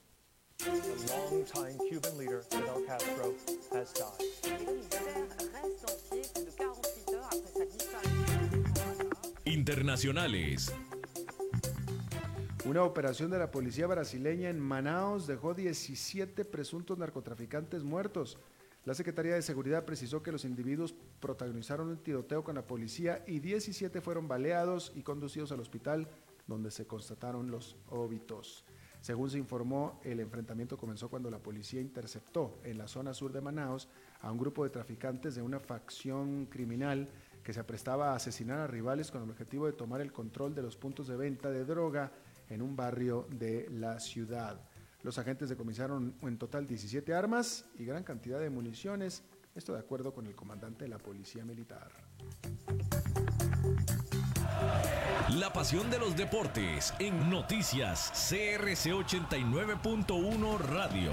[9.44, 10.72] Internacionales.
[12.64, 18.38] Una operación de la policía brasileña en Manaus dejó 17 presuntos narcotraficantes muertos.
[18.84, 23.40] La Secretaría de Seguridad precisó que los individuos protagonizaron un tiroteo con la policía y
[23.40, 26.06] 17 fueron baleados y conducidos al hospital
[26.46, 28.64] donde se constataron los óbitos.
[29.02, 33.40] Según se informó, el enfrentamiento comenzó cuando la policía interceptó en la zona sur de
[33.40, 33.88] Manaus
[34.20, 37.08] a un grupo de traficantes de una facción criminal
[37.42, 40.62] que se aprestaba a asesinar a rivales con el objetivo de tomar el control de
[40.62, 42.12] los puntos de venta de droga
[42.48, 44.60] en un barrio de la ciudad.
[45.02, 49.24] Los agentes decomisaron en total 17 armas y gran cantidad de municiones,
[49.56, 51.90] esto de acuerdo con el comandante de la Policía Militar.
[55.38, 61.12] La pasión de los deportes en noticias CRC 89.1 Radio.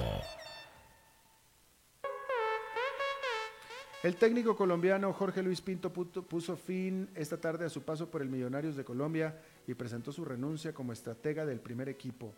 [4.03, 8.27] El técnico colombiano Jorge Luis Pinto puso fin esta tarde a su paso por el
[8.27, 12.33] Millonarios de Colombia y presentó su renuncia como estratega del primer equipo.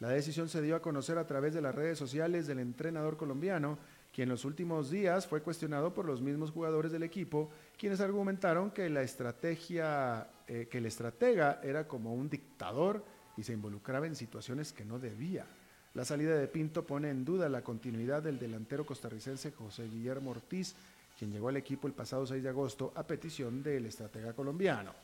[0.00, 3.78] La decisión se dio a conocer a través de las redes sociales del entrenador colombiano,
[4.16, 8.70] quien en los últimos días fue cuestionado por los mismos jugadores del equipo, quienes argumentaron
[8.70, 13.04] que la estrategia, eh, que el estratega era como un dictador
[13.36, 15.44] y se involucraba en situaciones que no debía.
[15.92, 20.74] La salida de Pinto pone en duda la continuidad del delantero costarricense José Guillermo Ortiz,
[21.18, 24.94] quien llegó al equipo el pasado 6 de agosto a petición del estratega colombiano.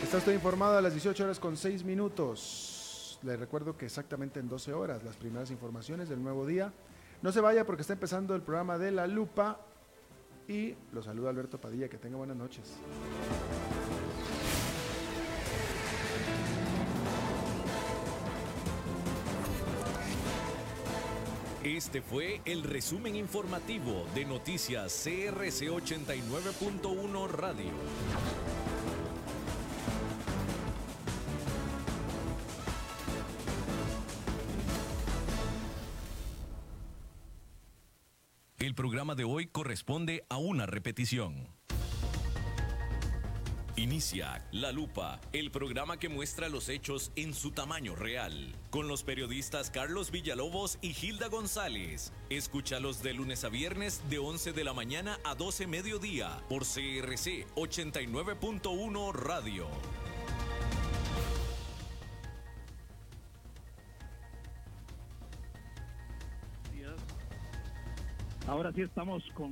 [0.00, 2.75] Está usted informado a las 18 horas con 6 minutos.
[3.22, 6.72] Les recuerdo que exactamente en 12 horas las primeras informaciones del nuevo día.
[7.22, 9.60] No se vaya porque está empezando el programa de La Lupa
[10.48, 11.88] y lo saluda Alberto Padilla.
[11.88, 12.78] Que tenga buenas noches.
[21.64, 28.55] Este fue el resumen informativo de Noticias CRC 89.1 Radio.
[38.86, 41.48] Programa de hoy corresponde a una repetición.
[43.74, 49.02] Inicia La Lupa, el programa que muestra los hechos en su tamaño real, con los
[49.02, 52.12] periodistas Carlos Villalobos y Gilda González.
[52.30, 57.44] Escúchalos de lunes a viernes de 11 de la mañana a 12 mediodía por CRC
[57.56, 59.66] 89.1 Radio.
[68.46, 69.50] Ahora sí estamos con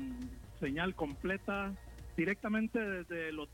[0.60, 1.72] señal completa
[2.16, 3.38] directamente desde el.